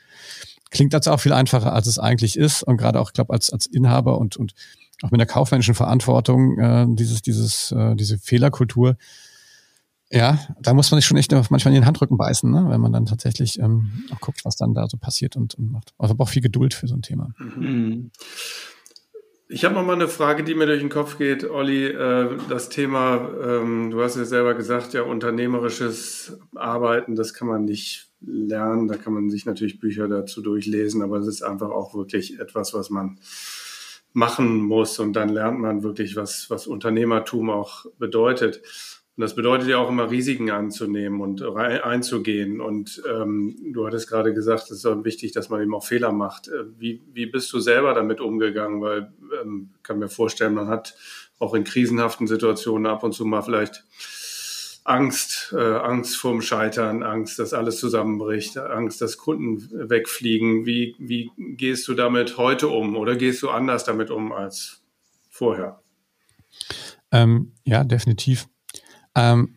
klingt 0.71 0.93
das 0.93 1.07
auch 1.07 1.19
viel 1.19 1.33
einfacher, 1.33 1.73
als 1.73 1.87
es 1.87 1.97
eigentlich 1.97 2.37
ist. 2.37 2.63
Und 2.63 2.77
gerade 2.77 2.99
auch, 2.99 3.09
ich 3.09 3.13
glaube, 3.13 3.33
als, 3.33 3.49
als 3.49 3.65
Inhaber 3.65 4.19
und, 4.19 4.37
und 4.37 4.53
auch 5.01 5.11
mit 5.11 5.19
der 5.19 5.27
kaufmännischen 5.27 5.73
Verantwortung, 5.73 6.59
äh, 6.59 6.85
dieses, 6.89 7.21
dieses, 7.21 7.71
äh, 7.71 7.95
diese 7.95 8.19
Fehlerkultur, 8.19 8.97
ja, 10.11 10.39
da 10.59 10.73
muss 10.73 10.89
man 10.89 10.99
sich 10.99 11.05
schon 11.05 11.17
echt 11.17 11.31
manchmal 11.31 11.67
in 11.67 11.81
den 11.81 11.85
Handrücken 11.85 12.17
beißen, 12.17 12.49
ne? 12.49 12.65
wenn 12.69 12.81
man 12.81 12.91
dann 12.91 13.05
tatsächlich 13.05 13.59
ähm, 13.59 14.05
auch 14.11 14.19
guckt, 14.19 14.43
was 14.43 14.55
dann 14.55 14.73
da 14.73 14.87
so 14.87 14.97
passiert 14.97 15.35
und, 15.35 15.53
und 15.55 15.71
macht. 15.71 15.93
Also 15.99 16.15
braucht 16.15 16.33
viel 16.33 16.41
Geduld 16.41 16.73
für 16.73 16.87
so 16.87 16.95
ein 16.95 17.03
Thema. 17.03 17.29
Mhm. 17.37 18.11
Ich 19.51 19.65
habe 19.65 19.73
noch 19.73 19.83
mal 19.83 19.93
eine 19.93 20.07
Frage, 20.07 20.43
die 20.43 20.53
mir 20.53 20.67
durch 20.67 20.79
den 20.79 20.91
Kopf 20.91 21.17
geht, 21.17 21.43
Olli. 21.43 21.87
Äh, 21.87 22.37
das 22.49 22.69
Thema, 22.69 23.31
ähm, 23.43 23.89
du 23.89 23.99
hast 23.99 24.15
ja 24.15 24.23
selber 24.23 24.53
gesagt, 24.53 24.93
ja, 24.93 25.01
unternehmerisches 25.01 26.37
Arbeiten, 26.53 27.15
das 27.15 27.33
kann 27.33 27.47
man 27.47 27.65
nicht 27.65 28.11
lernen. 28.21 28.87
Da 28.87 28.95
kann 28.95 29.13
man 29.13 29.31
sich 29.31 29.47
natürlich 29.47 29.79
Bücher 29.79 30.07
dazu 30.07 30.43
durchlesen, 30.43 31.01
aber 31.01 31.17
es 31.17 31.25
ist 31.25 31.41
einfach 31.41 31.71
auch 31.71 31.95
wirklich 31.95 32.39
etwas, 32.39 32.75
was 32.75 32.91
man 32.91 33.17
machen 34.13 34.61
muss 34.61 34.99
und 34.99 35.13
dann 35.13 35.29
lernt 35.29 35.59
man 35.59 35.81
wirklich, 35.81 36.15
was, 36.15 36.51
was 36.51 36.67
Unternehmertum 36.67 37.49
auch 37.49 37.87
bedeutet. 37.97 38.61
Und 39.19 39.23
das 39.23 39.35
bedeutet 39.35 39.67
ja 39.67 39.79
auch 39.79 39.89
immer 39.89 40.09
Risiken 40.09 40.49
anzunehmen 40.49 41.19
und 41.19 41.43
einzugehen. 41.43 42.61
Und 42.61 43.03
ähm, 43.05 43.73
du 43.73 43.85
hattest 43.85 44.07
gerade 44.07 44.33
gesagt, 44.33 44.71
es 44.71 44.85
ist 44.85 45.03
wichtig, 45.03 45.33
dass 45.33 45.49
man 45.49 45.61
eben 45.61 45.75
auch 45.75 45.83
Fehler 45.85 46.13
macht. 46.13 46.47
Äh, 46.47 46.63
wie, 46.77 47.01
wie 47.11 47.25
bist 47.25 47.51
du 47.51 47.59
selber 47.59 47.93
damit 47.93 48.21
umgegangen? 48.21 48.79
Weil 48.79 49.11
ähm, 49.41 49.71
kann 49.83 49.99
mir 49.99 50.07
vorstellen, 50.07 50.53
man 50.53 50.69
hat 50.69 50.95
auch 51.37 51.53
in 51.53 51.65
krisenhaften 51.65 52.27
Situationen 52.27 52.89
ab 52.89 53.03
und 53.03 53.11
zu 53.11 53.25
mal 53.25 53.41
vielleicht 53.41 53.83
Angst, 54.85 55.53
äh, 55.53 55.59
Angst 55.59 56.15
vorm 56.15 56.41
Scheitern, 56.41 57.03
Angst, 57.03 57.39
dass 57.39 57.53
alles 57.53 57.77
zusammenbricht, 57.77 58.57
Angst, 58.57 59.01
dass 59.01 59.17
Kunden 59.17 59.89
wegfliegen. 59.89 60.65
Wie, 60.65 60.95
wie 60.97 61.29
gehst 61.37 61.89
du 61.89 61.93
damit 61.93 62.37
heute 62.37 62.69
um 62.69 62.95
oder 62.95 63.17
gehst 63.17 63.43
du 63.43 63.49
anders 63.49 63.83
damit 63.83 64.11
um 64.11 64.31
als 64.31 64.81
vorher? 65.29 65.81
Ähm, 67.11 67.51
ja, 67.65 67.83
definitiv. 67.83 68.47
Ähm, 69.19 69.55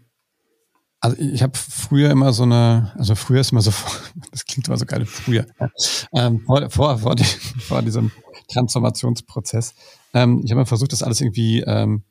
also 1.01 1.17
ich 1.19 1.43
habe 1.43 1.57
früher 1.57 2.11
immer 2.11 2.33
so 2.33 2.45
eine, 2.45 2.93
also 2.97 3.15
früher 3.15 3.41
ist 3.41 3.53
immer 3.53 3.63
so, 3.63 3.73
das 4.31 4.45
klingt 4.45 4.69
immer 4.69 4.77
so 4.77 4.87
geil, 4.87 5.05
früher, 5.07 5.47
ähm, 6.15 6.41
vor, 6.41 6.69
vor, 6.71 6.99
vor, 6.99 7.15
die, 7.15 7.25
vor 7.61 7.83
diesem 7.83 8.13
Transformationsprozess. 8.53 9.75
Ähm, 10.15 10.43
ich 10.45 10.51
habe 10.51 10.61
immer 10.61 10.67
versucht, 10.67 10.93
das 10.93 11.03
alles 11.03 11.21
irgendwie 11.21 11.61
ähm, 11.61 12.03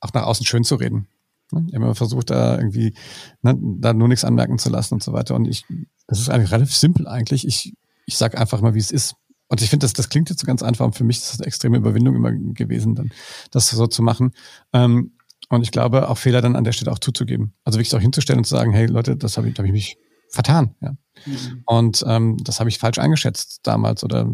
auch 0.00 0.12
nach 0.12 0.24
außen 0.24 0.46
schön 0.46 0.64
zu 0.64 0.76
reden. 0.76 1.08
Ne? 1.52 1.64
Ich 1.68 1.74
habe 1.74 1.84
immer 1.84 1.94
versucht, 1.94 2.30
da 2.30 2.56
irgendwie 2.56 2.94
ne, 3.42 3.56
da 3.78 3.92
nur 3.92 4.08
nichts 4.08 4.24
anmerken 4.24 4.58
zu 4.58 4.70
lassen 4.70 4.94
und 4.94 5.02
so 5.02 5.12
weiter. 5.12 5.34
Und 5.34 5.46
ich, 5.46 5.64
das 6.06 6.20
ist 6.20 6.28
eigentlich 6.28 6.52
relativ 6.52 6.76
simpel 6.76 7.06
eigentlich. 7.08 7.46
Ich, 7.46 7.74
ich 8.06 8.16
sage 8.16 8.38
einfach 8.38 8.60
mal, 8.60 8.74
wie 8.74 8.78
es 8.78 8.90
ist. 8.90 9.14
Und 9.48 9.62
ich 9.62 9.70
finde, 9.70 9.84
das, 9.84 9.94
das 9.94 10.10
klingt 10.10 10.28
jetzt 10.28 10.40
so 10.40 10.46
ganz 10.46 10.62
einfach. 10.62 10.84
Und 10.84 10.96
für 10.96 11.04
mich 11.04 11.18
ist 11.18 11.32
das 11.32 11.40
eine 11.40 11.46
extreme 11.46 11.78
Überwindung 11.78 12.14
immer 12.14 12.32
gewesen, 12.32 12.94
dann 12.94 13.10
das 13.50 13.70
so 13.70 13.86
zu 13.86 14.02
machen. 14.02 14.32
Ähm, 14.74 15.12
und 15.48 15.62
ich 15.62 15.70
glaube, 15.70 16.08
auch 16.08 16.18
Fehler 16.18 16.42
dann 16.42 16.56
an 16.56 16.64
der 16.64 16.72
Stelle 16.72 16.92
auch 16.92 16.98
zuzugeben. 16.98 17.54
Also 17.64 17.78
wirklich 17.78 17.94
auch 17.94 18.00
hinzustellen 18.00 18.38
und 18.38 18.44
zu 18.44 18.54
sagen, 18.54 18.72
hey 18.72 18.86
Leute, 18.86 19.16
das 19.16 19.36
habe 19.36 19.48
ich, 19.48 19.54
da 19.54 19.60
habe 19.60 19.68
ich 19.68 19.72
mich 19.72 19.98
vertan. 20.30 20.74
Ja. 20.80 20.90
Mhm. 21.26 21.62
Und 21.64 22.04
ähm, 22.06 22.36
das 22.42 22.60
habe 22.60 22.68
ich 22.68 22.78
falsch 22.78 22.98
eingeschätzt 22.98 23.60
damals 23.62 24.04
oder 24.04 24.30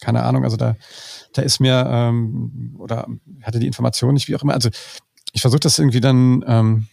keine 0.00 0.22
Ahnung. 0.22 0.44
Also 0.44 0.56
da, 0.56 0.76
da 1.32 1.42
ist 1.42 1.60
mir 1.60 1.86
ähm, 1.88 2.76
oder 2.78 3.06
hatte 3.42 3.58
die 3.58 3.66
Information 3.66 4.14
nicht, 4.14 4.28
wie 4.28 4.36
auch 4.36 4.42
immer. 4.42 4.54
Also 4.54 4.70
ich 5.32 5.40
versuche 5.42 5.60
das 5.60 5.78
irgendwie 5.78 6.00
dann 6.00 6.44
ähm, 6.46 6.86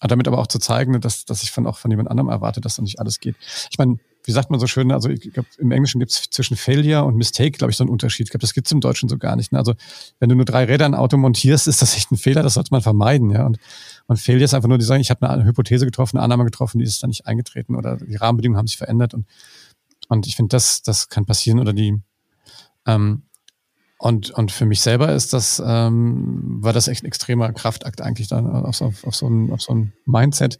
damit 0.00 0.28
aber 0.28 0.38
auch 0.38 0.46
zu 0.46 0.58
zeigen, 0.58 0.98
dass, 1.00 1.26
dass 1.26 1.42
ich 1.42 1.50
von 1.50 1.66
auch 1.66 1.76
von 1.76 1.90
jemand 1.90 2.10
anderem 2.10 2.30
erwarte, 2.30 2.60
dass 2.60 2.76
da 2.76 2.82
nicht 2.82 3.00
alles 3.00 3.20
geht. 3.20 3.36
Ich 3.70 3.78
meine, 3.78 3.98
wie 4.30 4.34
sagt 4.34 4.48
man 4.48 4.60
so 4.60 4.68
schön, 4.68 4.92
also 4.92 5.08
ich 5.08 5.32
glaube, 5.32 5.48
im 5.58 5.72
Englischen 5.72 5.98
gibt 5.98 6.12
es 6.12 6.30
zwischen 6.30 6.56
Failure 6.56 7.04
und 7.04 7.16
Mistake, 7.16 7.58
glaube 7.58 7.72
ich, 7.72 7.76
so 7.76 7.82
einen 7.82 7.90
Unterschied. 7.90 8.28
Ich 8.28 8.30
glaube, 8.30 8.42
das 8.42 8.54
gibt 8.54 8.68
es 8.68 8.72
im 8.72 8.80
Deutschen 8.80 9.08
so 9.08 9.18
gar 9.18 9.34
nicht. 9.34 9.50
Ne? 9.50 9.58
Also 9.58 9.74
wenn 10.20 10.28
du 10.28 10.36
nur 10.36 10.44
drei 10.44 10.64
Räder 10.64 10.86
in 10.86 10.94
ein 10.94 11.00
Auto 11.00 11.16
montierst, 11.16 11.66
ist 11.66 11.82
das 11.82 11.96
echt 11.96 12.12
ein 12.12 12.16
Fehler, 12.16 12.44
das 12.44 12.54
sollte 12.54 12.70
man 12.70 12.80
vermeiden. 12.80 13.30
Ja? 13.30 13.44
Und, 13.44 13.58
und 14.06 14.20
Failure 14.20 14.44
ist 14.44 14.54
einfach 14.54 14.68
nur 14.68 14.78
die 14.78 14.84
sagen, 14.84 15.00
ich 15.00 15.10
habe 15.10 15.28
eine 15.28 15.44
Hypothese 15.44 15.84
getroffen, 15.84 16.18
eine 16.18 16.24
Annahme 16.24 16.44
getroffen, 16.44 16.78
die 16.78 16.84
ist 16.84 17.02
dann 17.02 17.10
nicht 17.10 17.26
eingetreten 17.26 17.74
oder 17.74 17.96
die 17.96 18.14
Rahmenbedingungen 18.14 18.58
haben 18.58 18.68
sich 18.68 18.78
verändert. 18.78 19.14
Und, 19.14 19.26
und 20.08 20.28
ich 20.28 20.36
finde, 20.36 20.50
das, 20.50 20.82
das 20.82 21.08
kann 21.08 21.26
passieren 21.26 21.58
oder 21.58 21.72
die, 21.72 22.00
ähm, 22.86 23.22
und, 24.02 24.30
und 24.30 24.50
für 24.50 24.64
mich 24.64 24.80
selber 24.80 25.12
ist 25.12 25.34
das, 25.34 25.62
ähm, 25.62 26.56
war 26.62 26.72
das 26.72 26.88
echt 26.88 27.02
ein 27.02 27.06
extremer 27.06 27.52
Kraftakt 27.52 28.00
eigentlich 28.00 28.28
dann 28.28 28.46
auf, 28.46 28.80
auf, 28.80 29.04
auf, 29.04 29.14
so, 29.14 29.28
ein, 29.28 29.52
auf 29.52 29.60
so 29.60 29.74
ein 29.74 29.92
Mindset, 30.06 30.58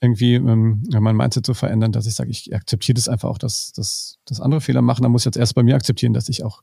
irgendwie 0.00 0.34
ähm, 0.34 0.84
mein 0.92 1.16
Mindset 1.16 1.44
zu 1.44 1.54
verändern, 1.54 1.90
dass 1.90 2.06
ich 2.06 2.14
sage, 2.14 2.30
ich 2.30 2.54
akzeptiere 2.54 2.94
das 2.94 3.08
einfach 3.08 3.28
auch, 3.28 3.38
dass, 3.38 3.72
dass, 3.72 4.18
dass 4.24 4.40
andere 4.40 4.60
Fehler 4.60 4.82
machen. 4.82 5.02
Dann 5.02 5.10
muss 5.10 5.22
ich 5.22 5.26
jetzt 5.26 5.36
erst 5.36 5.56
bei 5.56 5.64
mir 5.64 5.74
akzeptieren, 5.74 6.12
dass 6.12 6.28
ich 6.28 6.44
auch, 6.44 6.62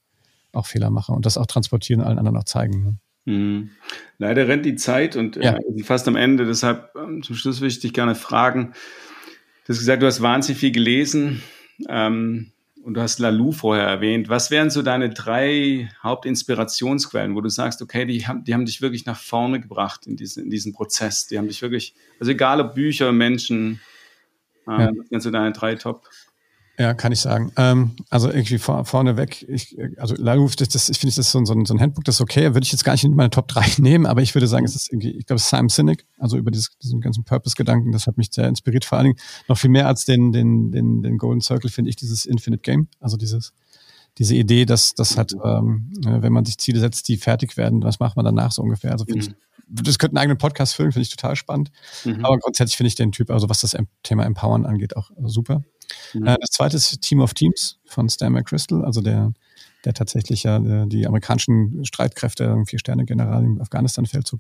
auch 0.54 0.66
Fehler 0.66 0.92
mache 0.92 1.12
und 1.12 1.26
das 1.26 1.38
auch 1.38 1.46
transportieren, 1.46 2.02
allen 2.02 2.18
anderen 2.18 2.38
auch 2.38 2.46
zeigen. 2.46 2.84
Ne? 3.26 3.34
Mhm. 3.34 3.72
Leider 4.18 4.48
rennt 4.48 4.66
die 4.66 4.76
Zeit 4.76 5.18
und 5.18 5.36
äh, 5.36 5.44
ja. 5.44 5.58
fast 5.84 6.08
am 6.08 6.16
Ende. 6.16 6.46
Deshalb 6.46 6.96
ähm, 6.96 7.22
zum 7.22 7.36
Schluss 7.36 7.60
würde 7.60 7.74
ich 7.74 7.82
dich 7.82 7.92
gerne 7.92 8.16
fragen. 8.16 8.72
Du 9.66 9.74
hast 9.74 9.80
gesagt, 9.80 10.02
du 10.02 10.08
hast 10.08 10.22
wahnsinnig 10.22 10.58
viel 10.58 10.72
gelesen. 10.72 11.44
Ähm, 11.90 12.54
und 12.84 12.96
du 12.96 13.02
hast 13.02 13.20
Lalou 13.20 13.54
vorher 13.54 13.88
erwähnt. 13.88 14.28
Was 14.28 14.52
wären 14.52 14.70
so 14.70 14.82
deine 14.82 15.10
drei 15.10 15.90
Hauptinspirationsquellen, 16.04 17.34
wo 17.34 17.42
du 17.42 17.50
sagst, 17.50 17.82
okay, 17.82 18.06
die 18.06 18.28
haben, 18.28 18.44
die 18.44 18.54
haben 18.54 18.66
dich 18.66 18.82
wirklich 18.82 19.06
nach 19.06 19.18
vorne 19.18 19.62
gebracht 19.62 20.06
in 20.06 20.18
diesen, 20.18 20.44
in 20.44 20.50
diesen 20.50 20.74
Prozess. 20.74 21.28
Die 21.28 21.38
haben 21.38 21.48
dich 21.48 21.62
wirklich, 21.62 21.96
also 22.20 22.32
egal 22.32 22.60
ob 22.60 22.76
Bücher, 22.76 23.12
Menschen, 23.14 23.80
ähm, 24.68 24.80
ja. 24.80 24.92
was 24.96 25.08
sind 25.10 25.22
so 25.22 25.32
deine 25.32 25.54
drei 25.54 25.76
Top? 25.76 26.10
Ja, 26.80 26.96
kann 26.96 27.12
ich 27.12 27.20
sagen. 27.20 27.52
Ähm, 27.56 27.92
also 28.10 28.32
irgendwie 28.32 28.58
vor, 28.58 28.84
vorneweg, 28.86 29.48
ich, 29.48 29.78
also 29.98 30.16
Laluf, 30.16 30.56
das, 30.56 30.70
das, 30.70 30.90
ich 30.90 30.98
finde, 30.98 31.16
das 31.16 31.28
ist 31.28 31.32
so 31.32 31.38
ein, 31.38 31.46
so 31.46 31.74
ein 31.74 31.80
Handbook, 31.80 32.04
das 32.04 32.16
ist 32.16 32.22
okay. 32.22 32.56
Würde 32.56 32.64
ich 32.64 32.72
jetzt 32.72 32.84
gar 32.84 32.94
nicht 32.94 33.04
in 33.04 33.14
meine 33.16 33.30
Top 33.30 33.48
3 33.48 33.76
nehmen, 33.78 34.08
aber 34.08 34.24
ich 34.24 34.34
würde 34.34 34.48
sagen, 34.48 34.66
es 34.66 34.76
ist 34.76 34.92
irgendwie, 34.92 35.12
ich 35.12 35.28
glaube, 35.28 35.40
Simon 35.40 35.70
Sinek, 35.70 36.06
also 36.18 36.36
über 36.36 36.50
dieses, 36.50 36.76
diesen 36.80 37.00
ganzen 37.00 37.26
Purpose-Gedanken, 37.26 37.92
das 37.92 38.08
hat 38.08 38.18
mich 38.18 38.30
sehr 38.32 38.48
inspiriert. 38.48 38.86
Vor 38.86 38.98
allen 38.98 39.06
Dingen 39.06 39.20
noch 39.48 39.58
viel 39.58 39.70
mehr 39.70 39.88
als 39.88 40.06
den, 40.06 40.32
den, 40.32 40.72
den, 40.72 41.04
den 41.04 41.18
Golden 41.20 41.42
Circle 41.42 41.70
finde 41.70 41.90
ich 41.90 41.96
dieses 41.96 42.26
Infinite 42.26 42.62
Game, 42.62 42.88
also 43.00 43.18
dieses, 43.18 43.54
diese 44.18 44.36
Idee, 44.36 44.66
dass 44.66 44.96
das 44.96 45.16
hat, 45.16 45.34
ähm, 45.44 45.92
wenn 46.04 46.34
man 46.34 46.46
sich 46.46 46.58
Ziele 46.58 46.80
setzt, 46.80 47.08
die 47.08 47.18
fertig 47.18 47.56
werden, 47.56 47.84
was 47.84 48.00
macht 48.00 48.16
man 48.16 48.26
danach 48.26 48.52
so 48.52 48.64
ungefähr? 48.64 48.94
Also 48.94 49.06
finde 49.06 49.26
mhm. 49.26 49.32
ich, 49.32 49.84
das 49.84 50.00
könnte 50.00 50.18
einen 50.18 50.24
eigenen 50.24 50.38
Podcast 50.40 50.76
füllen, 50.76 50.92
finde 50.92 51.04
ich 51.04 51.16
total 51.16 51.36
spannend. 51.36 51.72
Mhm. 52.04 52.26
Aber 52.26 52.40
grundsätzlich 52.40 52.78
finde 52.78 52.88
ich 52.90 52.96
den 52.96 53.12
Typ, 53.12 53.30
also 53.30 53.50
was 53.50 53.62
das 53.62 53.76
Thema 54.02 54.26
Empowern 54.26 54.66
angeht, 54.66 54.96
auch 54.98 55.12
super. 55.26 55.64
Mhm. 56.14 56.28
Äh, 56.28 56.38
das 56.40 56.50
zweite 56.52 56.78
ist 56.78 57.02
Team 57.02 57.22
of 57.22 57.34
Teams 57.34 57.80
von 57.86 58.10
Stan 58.10 58.32
McChrystal, 58.32 58.84
also 58.84 59.02
der, 59.02 59.34
der 59.86 59.94
tatsächlich 59.94 60.44
ja 60.44 60.58
äh, 60.58 60.88
die 60.88 61.06
amerikanischen 61.08 61.84
Streitkräfte, 61.86 62.64
Vier-Sterne-General 62.68 63.44
im 63.44 63.62
Afghanistan-Feldzug, 63.62 64.40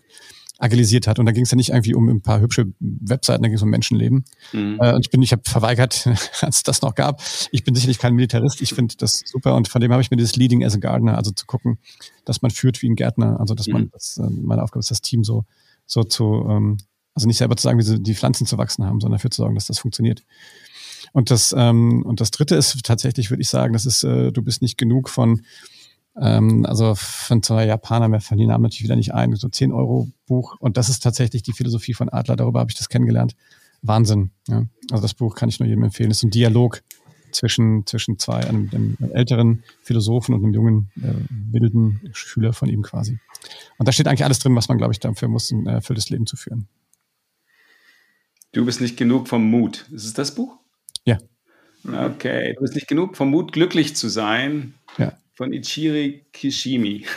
agilisiert 0.59 1.07
hat. 1.07 1.19
Und 1.19 1.25
da 1.25 1.31
ging 1.31 1.43
es 1.43 1.51
ja 1.51 1.57
nicht 1.57 1.69
irgendwie 1.69 1.95
um 1.95 2.07
ein 2.07 2.21
paar 2.21 2.39
hübsche 2.39 2.73
Webseiten, 2.79 3.43
da 3.43 3.49
ging 3.49 3.57
es 3.57 3.63
um 3.63 3.69
Menschenleben. 3.69 4.23
Mhm. 4.53 4.79
Äh, 4.79 4.93
und 4.93 5.05
ich 5.05 5.09
bin, 5.09 5.21
ich 5.21 5.31
habe 5.31 5.41
verweigert, 5.45 6.07
als 6.41 6.57
es 6.57 6.63
das 6.63 6.81
noch 6.81 6.95
gab. 6.95 7.21
Ich 7.51 7.63
bin 7.63 7.75
sicherlich 7.75 7.99
kein 7.99 8.13
Militarist, 8.13 8.61
ich 8.61 8.73
finde 8.73 8.95
das 8.97 9.23
super 9.25 9.55
und 9.55 9.67
von 9.67 9.81
dem 9.81 9.91
habe 9.91 10.01
ich 10.01 10.11
mir 10.11 10.17
dieses 10.17 10.35
Leading 10.35 10.63
as 10.63 10.75
a 10.75 10.77
Gardener, 10.77 11.17
also 11.17 11.31
zu 11.31 11.45
gucken, 11.45 11.79
dass 12.25 12.41
man 12.41 12.51
führt 12.51 12.81
wie 12.81 12.89
ein 12.89 12.95
Gärtner, 12.95 13.39
also 13.39 13.55
dass 13.55 13.67
mhm. 13.67 13.73
man, 13.73 13.89
das, 13.91 14.19
meine 14.19 14.63
Aufgabe 14.63 14.79
ist, 14.79 14.91
das 14.91 15.01
Team 15.01 15.23
so, 15.23 15.45
so 15.85 16.03
zu, 16.03 16.45
ähm, 16.49 16.77
also 17.15 17.27
nicht 17.27 17.37
selber 17.37 17.55
zu 17.55 17.63
sagen, 17.63 17.79
wie 17.79 17.83
sie 17.83 18.01
die 18.01 18.15
Pflanzen 18.15 18.47
zu 18.47 18.57
wachsen 18.57 18.85
haben, 18.85 18.99
sondern 18.99 19.17
dafür 19.17 19.31
zu 19.31 19.41
sorgen, 19.41 19.55
dass 19.55 19.67
das 19.67 19.79
funktioniert. 19.79 20.23
Und 21.13 21.31
das, 21.31 21.55
ähm, 21.57 22.03
und 22.03 22.19
das 22.19 22.31
dritte 22.31 22.55
ist 22.55 22.83
tatsächlich, 22.83 23.29
würde 23.29 23.41
ich 23.41 23.49
sagen, 23.49 23.73
das 23.73 23.85
ist, 23.85 24.03
äh, 24.03 24.31
du 24.31 24.41
bist 24.41 24.61
nicht 24.61 24.77
genug 24.77 25.09
von, 25.09 25.43
ähm, 26.19 26.65
also 26.65 26.95
von 26.95 27.41
zwei 27.43 27.65
Japanern, 27.65 28.11
mir 28.11 28.19
fallen 28.19 28.39
die 28.39 28.47
Namen 28.47 28.63
natürlich 28.63 28.83
wieder 28.83 28.95
nicht 28.95 29.13
ein, 29.13 29.35
so 29.35 29.47
10 29.47 29.71
Euro 29.71 30.09
Buch. 30.25 30.55
Und 30.59 30.75
das 30.75 30.89
ist 30.89 31.01
tatsächlich 31.01 31.43
die 31.43 31.53
Philosophie 31.53 31.93
von 31.93 32.09
Adler, 32.09 32.35
darüber 32.35 32.59
habe 32.59 32.71
ich 32.71 32.77
das 32.77 32.89
kennengelernt. 32.89 33.35
Wahnsinn. 33.83 34.31
Ja. 34.47 34.65
Also 34.91 35.03
das 35.03 35.13
Buch 35.13 35.35
kann 35.35 35.49
ich 35.49 35.59
nur 35.59 35.67
jedem 35.69 35.83
empfehlen. 35.83 36.09
Es 36.09 36.17
ist 36.17 36.23
ein 36.23 36.31
Dialog 36.31 36.81
zwischen, 37.31 37.85
zwischen 37.85 38.17
zwei, 38.17 38.39
einem, 38.47 38.69
einem 38.73 38.97
älteren 39.11 39.63
Philosophen 39.83 40.33
und 40.33 40.43
einem 40.43 40.53
jungen, 40.53 40.91
äh, 40.97 41.13
wilden 41.51 42.09
Schüler 42.13 42.53
von 42.53 42.69
ihm 42.69 42.81
quasi. 42.81 43.19
Und 43.77 43.87
da 43.87 43.91
steht 43.91 44.07
eigentlich 44.07 44.23
alles 44.23 44.39
drin, 44.39 44.55
was 44.55 44.67
man, 44.67 44.77
glaube 44.77 44.93
ich, 44.93 44.99
dafür 44.99 45.27
muss, 45.27 45.51
ein 45.51 45.67
erfülltes 45.67 46.09
Leben 46.09 46.25
zu 46.25 46.37
führen. 46.37 46.67
Du 48.51 48.65
bist 48.65 48.81
nicht 48.81 48.97
genug 48.97 49.27
vom 49.27 49.49
Mut. 49.49 49.87
Ist 49.91 50.05
es 50.05 50.13
das 50.13 50.33
Buch? 50.33 50.57
Ja. 51.05 51.17
Okay, 51.85 52.53
du 52.53 52.61
bist 52.61 52.75
nicht 52.75 52.87
genug 52.87 53.17
vom 53.17 53.29
Mut, 53.29 53.51
glücklich 53.51 53.95
zu 53.95 54.07
sein. 54.07 54.73
Ja. 54.97 55.13
Von 55.35 55.51
Ichiri 55.51 56.25
Kishimi. 56.31 57.05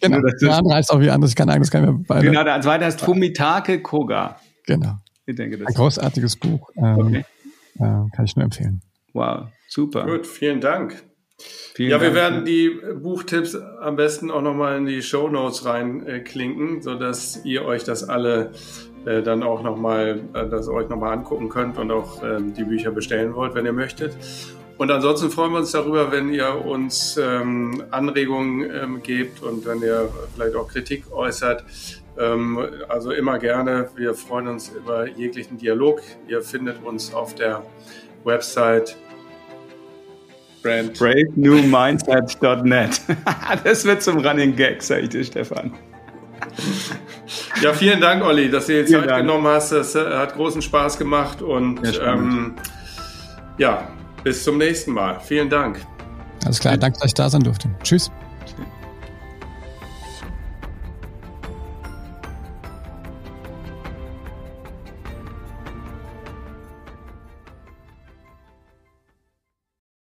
Genau, 0.00 0.20
der 0.20 0.54
andere 0.54 0.76
heißt 0.76 0.92
auch 0.92 1.00
wie 1.00 1.10
anders, 1.10 1.30
ich 1.30 1.36
kann 1.36 1.48
das 1.48 1.72
kann 1.72 1.84
mir 1.84 2.04
beide. 2.06 2.26
Genau, 2.26 2.44
der 2.44 2.60
zweite 2.60 2.84
heißt 2.84 3.00
Fumitake 3.00 3.82
Koga. 3.82 4.38
Genau. 4.64 4.96
Ich 5.26 5.34
denke, 5.34 5.58
das 5.58 5.66
Ein 5.66 5.74
großartiges 5.74 6.36
Buch. 6.36 6.70
Ähm, 6.76 6.98
okay. 6.98 7.24
Äh, 7.78 7.80
kann 8.14 8.24
ich 8.24 8.36
nur 8.36 8.44
empfehlen. 8.44 8.80
Wow, 9.12 9.48
super. 9.68 10.06
Gut, 10.06 10.26
vielen 10.26 10.60
Dank. 10.60 11.02
Vielen 11.74 11.90
ja, 11.90 11.98
Dank. 11.98 12.10
wir 12.10 12.20
werden 12.20 12.44
die 12.44 12.70
Buchtipps 13.00 13.54
am 13.54 13.96
besten 13.96 14.30
auch 14.30 14.42
nochmal 14.42 14.78
in 14.78 14.86
die 14.86 15.02
Show 15.02 15.28
Notes 15.28 15.64
reinklinken, 15.64 16.82
sodass 16.82 17.44
ihr 17.44 17.64
euch 17.64 17.84
das 17.84 18.04
alle 18.08 18.52
äh, 19.08 19.22
dann 19.22 19.42
auch 19.42 19.62
nochmal, 19.62 20.20
äh, 20.34 20.46
das 20.48 20.68
euch 20.68 20.88
nochmal 20.88 21.14
angucken 21.14 21.48
könnt 21.48 21.78
und 21.78 21.90
auch 21.90 22.22
ähm, 22.22 22.52
die 22.52 22.64
Bücher 22.64 22.90
bestellen 22.90 23.34
wollt, 23.34 23.54
wenn 23.54 23.64
ihr 23.64 23.72
möchtet. 23.72 24.14
Und 24.76 24.90
ansonsten 24.90 25.30
freuen 25.30 25.52
wir 25.52 25.58
uns 25.58 25.72
darüber, 25.72 26.12
wenn 26.12 26.32
ihr 26.32 26.64
uns 26.64 27.16
ähm, 27.16 27.82
Anregungen 27.90 28.70
ähm, 28.70 29.02
gebt 29.02 29.42
und 29.42 29.66
wenn 29.66 29.80
ihr 29.80 30.08
vielleicht 30.34 30.54
auch 30.54 30.68
Kritik 30.68 31.10
äußert. 31.10 31.64
Ähm, 32.18 32.58
also 32.88 33.10
immer 33.10 33.38
gerne. 33.38 33.88
Wir 33.96 34.14
freuen 34.14 34.48
uns 34.48 34.68
über 34.68 35.08
jeglichen 35.08 35.56
Dialog. 35.56 36.02
Ihr 36.28 36.42
findet 36.42 36.84
uns 36.84 37.14
auf 37.14 37.34
der 37.34 37.62
Website 38.24 38.96
Brand. 40.62 40.98
BraveNewMindset.net. 40.98 43.00
das 43.64 43.84
wird 43.84 44.02
zum 44.02 44.18
Running 44.18 44.54
Gag, 44.54 44.82
sag 44.82 45.04
ich 45.04 45.08
dir, 45.08 45.24
Stefan. 45.24 45.72
Ja, 47.62 47.72
vielen 47.72 48.00
Dank, 48.00 48.24
Olli, 48.24 48.50
dass 48.50 48.66
du 48.66 48.72
dir 48.72 48.86
Zeit 48.86 49.10
Dank. 49.10 49.22
genommen 49.22 49.46
hast. 49.46 49.72
Das 49.72 49.94
äh, 49.94 50.04
hat 50.16 50.34
großen 50.34 50.62
Spaß 50.62 50.98
gemacht 50.98 51.42
und 51.42 51.80
ja, 51.84 52.14
ähm, 52.14 52.54
ja, 53.58 53.88
bis 54.22 54.44
zum 54.44 54.58
nächsten 54.58 54.92
Mal. 54.92 55.18
Vielen 55.20 55.50
Dank. 55.50 55.80
Alles 56.44 56.60
klar, 56.60 56.76
danke, 56.76 56.98
dass 56.98 57.08
ich 57.08 57.14
da 57.14 57.28
sein 57.28 57.42
durfte. 57.42 57.68
Tschüss. 57.82 58.10